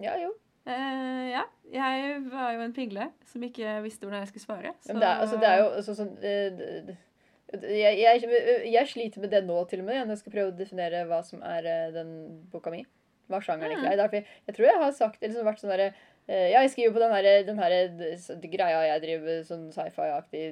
[0.00, 0.32] ja, jo.
[0.70, 1.44] Eh, ja.
[1.70, 4.72] Jeg var jo en pingle som ikke visste hvordan jeg skulle svare.
[4.82, 4.94] Så...
[4.96, 6.96] Det, er, altså, det er jo altså, sånn det-
[7.50, 10.56] jeg, jeg, jeg sliter med det nå, til og med, når jeg skal prøve å
[10.58, 12.10] definere hva som er eh, den
[12.52, 12.84] boka mi.
[13.30, 14.00] hva sjangeren egentlig er.
[14.02, 15.88] Derfor, jeg- tror jeg har sagt eller sånn vært sånn derre
[16.30, 17.72] Ja, jeg skriver på den her, den her
[18.52, 20.44] greia jeg driver, sånn sci-fi-aktig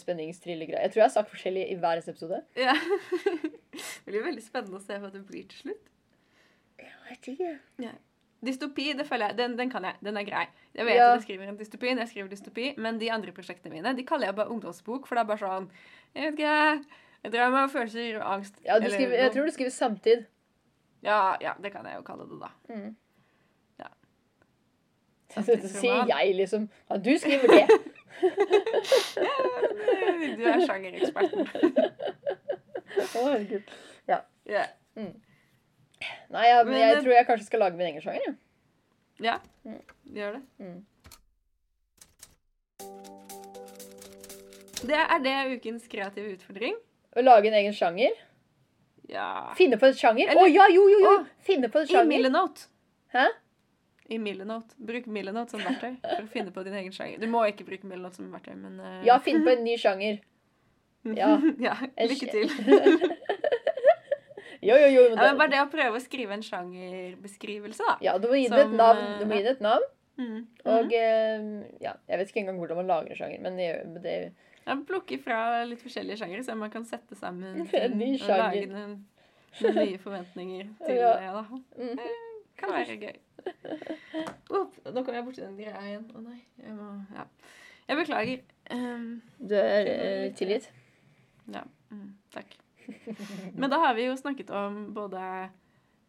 [0.00, 0.80] spenningstrillegreie.
[0.86, 2.40] Jeg tror jeg har sagt forskjellig i hver episode.
[2.56, 2.72] Ja.
[4.04, 5.92] det blir veldig spennende å se hva det blir til slutt.
[6.80, 7.92] Jeg vet ikke.
[8.46, 9.94] Dystopi, det føler jeg, den, den kan jeg.
[10.04, 10.44] Den er grei.
[10.74, 11.06] Jeg vet Ja.
[11.12, 14.04] at jeg skriver en dystopi, når jeg skriver dystopi, men de andre prosjektene mine de
[14.06, 15.68] kaller jeg bare ungdomsbok, for det er bare sånn
[16.14, 16.84] Jeg vet ikke
[17.24, 18.58] Jeg drømmer følelser og angst.
[18.64, 20.24] Ja, du eller skriver, jeg tror du skriver samtid.
[21.04, 22.50] Ja, ja, det kan jeg jo kalle det, da.
[22.74, 22.96] Mm.
[23.80, 23.88] Ja.
[25.40, 26.68] Dette sier jeg, liksom.
[26.90, 27.66] Ja, du skriver det.
[30.38, 31.48] Du er sjangereksperten.
[33.18, 33.72] Å, herregud.
[34.08, 34.20] Ja.
[36.34, 38.26] Nei, ja, men Men, jeg eh, tror jeg kanskje skal lage min egen sjanger.
[38.26, 38.34] Ja.
[39.28, 39.36] ja.
[39.62, 39.80] Mm.
[40.16, 40.42] Gjør det.
[40.58, 40.80] Mm.
[44.84, 46.74] Det er det ukens kreative utfordring.
[47.14, 48.18] Å lage en egen sjanger.
[49.08, 49.54] Ja.
[49.56, 50.34] Finne på en sjanger.
[50.34, 51.14] Å oh, ja, jo, jo, jo!
[51.20, 52.04] Oh, Finne på en I.
[52.08, 52.66] Millenote.
[53.14, 53.28] Hæ?
[54.10, 54.74] I Millenote.
[54.76, 57.22] Bruk Millenote som verktøy for å finne på din egen sjanger.
[57.22, 58.98] Du må ikke bruke Millenote som verktøy, men uh...
[59.06, 60.18] Ja, finn på en ny sjanger.
[61.20, 61.36] ja.
[61.62, 61.78] ja.
[62.10, 62.50] Lykke til.
[64.64, 65.02] Jo, jo, jo.
[65.12, 67.96] Ja, men bare det å prøve å skrive en sjangerbeskrivelse, da.
[68.04, 69.04] Ja, du må gi det et navn.
[69.20, 69.84] Du må gi det et navn.
[70.16, 70.40] Mm.
[70.70, 71.46] Og eh,
[71.82, 73.70] ja, jeg vet ikke engang hvordan man lager sjanger, men det,
[74.04, 74.14] det
[74.64, 78.30] Ja, plukke fra litt forskjellige sjangere, så man kan sette sammen En ny sjanger.
[78.30, 78.94] og lage noen,
[79.58, 81.10] noen nye forventninger til Ja.
[81.18, 81.32] det.
[81.34, 81.44] da.
[81.82, 82.22] mm.
[82.62, 83.16] Kan være gøy.
[84.54, 86.04] Opp, nå kom jeg borti den greia igjen.
[86.14, 86.38] Å nei.
[86.62, 87.26] Jeg må Ja.
[87.88, 88.44] Jeg beklager.
[88.72, 89.08] Um,
[89.42, 90.70] Du er uh, tilgitt.
[91.52, 91.64] ja.
[91.90, 92.54] Mm, takk.
[93.58, 95.20] Men da har vi jo snakket om både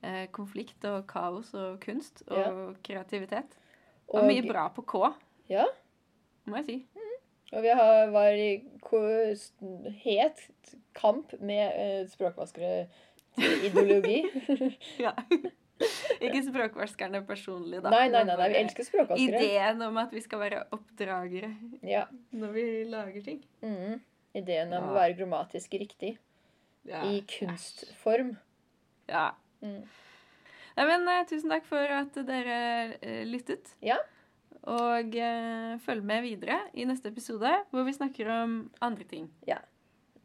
[0.04, 2.52] eh, konflikt og kaos og kunst og Ja.
[2.84, 3.56] kreativitet.
[4.14, 5.14] Og mye bra på K,
[5.50, 5.66] Ja.
[6.46, 6.78] må jeg si.
[7.54, 8.62] Og vi har, var i
[10.04, 10.42] het
[10.98, 12.88] kamp med eh, språkvaskere
[13.38, 14.24] ideologi.
[15.06, 15.14] Ja.
[16.24, 17.90] Ikke språkvaskerne personlig, da.
[17.92, 19.40] nei, nei, nei, nei, vi elsker språkvaskere.
[19.42, 21.50] Ideen om at vi skal være oppdragere
[21.84, 22.06] Ja.
[22.32, 23.42] når vi lager ting.
[23.62, 23.98] Mm.
[24.36, 24.90] Ideen om Ja.
[24.90, 26.14] å være grammatisk riktig
[26.86, 27.04] Ja.
[27.10, 28.36] i kunstform.
[29.10, 29.32] ja.
[29.62, 29.82] Mm.
[30.76, 32.58] Nei, men eh, tusen takk for at dere
[33.00, 33.72] eh, lyttet.
[33.86, 33.98] Ja.
[34.68, 39.30] Og eh, følg med videre i neste episode, hvor vi snakker om andre ting.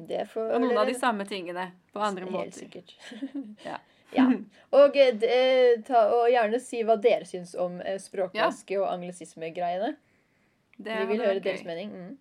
[0.01, 2.59] Det får Og noen av de samme tingene på andre Helt måter.
[2.65, 2.97] sikkert.
[3.69, 3.79] Ja.
[4.17, 4.25] ja.
[4.75, 9.93] Og, eh, ta, og gjerne si hva dere syns om språkvaske- og anglisisme-greiene.
[10.81, 11.93] Vi vil høre deres mening.
[11.95, 12.17] Mm.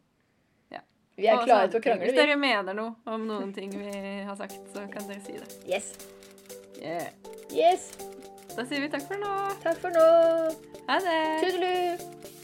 [1.20, 3.92] Vi er klare til å krangle, Hvis dere mener noe om noen ting vi
[4.24, 5.50] har sagt, så kan dere si det.
[5.68, 5.92] Yes.
[6.80, 7.10] Yeah.
[7.52, 7.92] yes.
[8.56, 9.34] Da sier vi takk for nå.
[9.66, 10.06] Takk for nå.
[10.88, 11.20] Ha det!
[11.44, 12.39] Tudelu.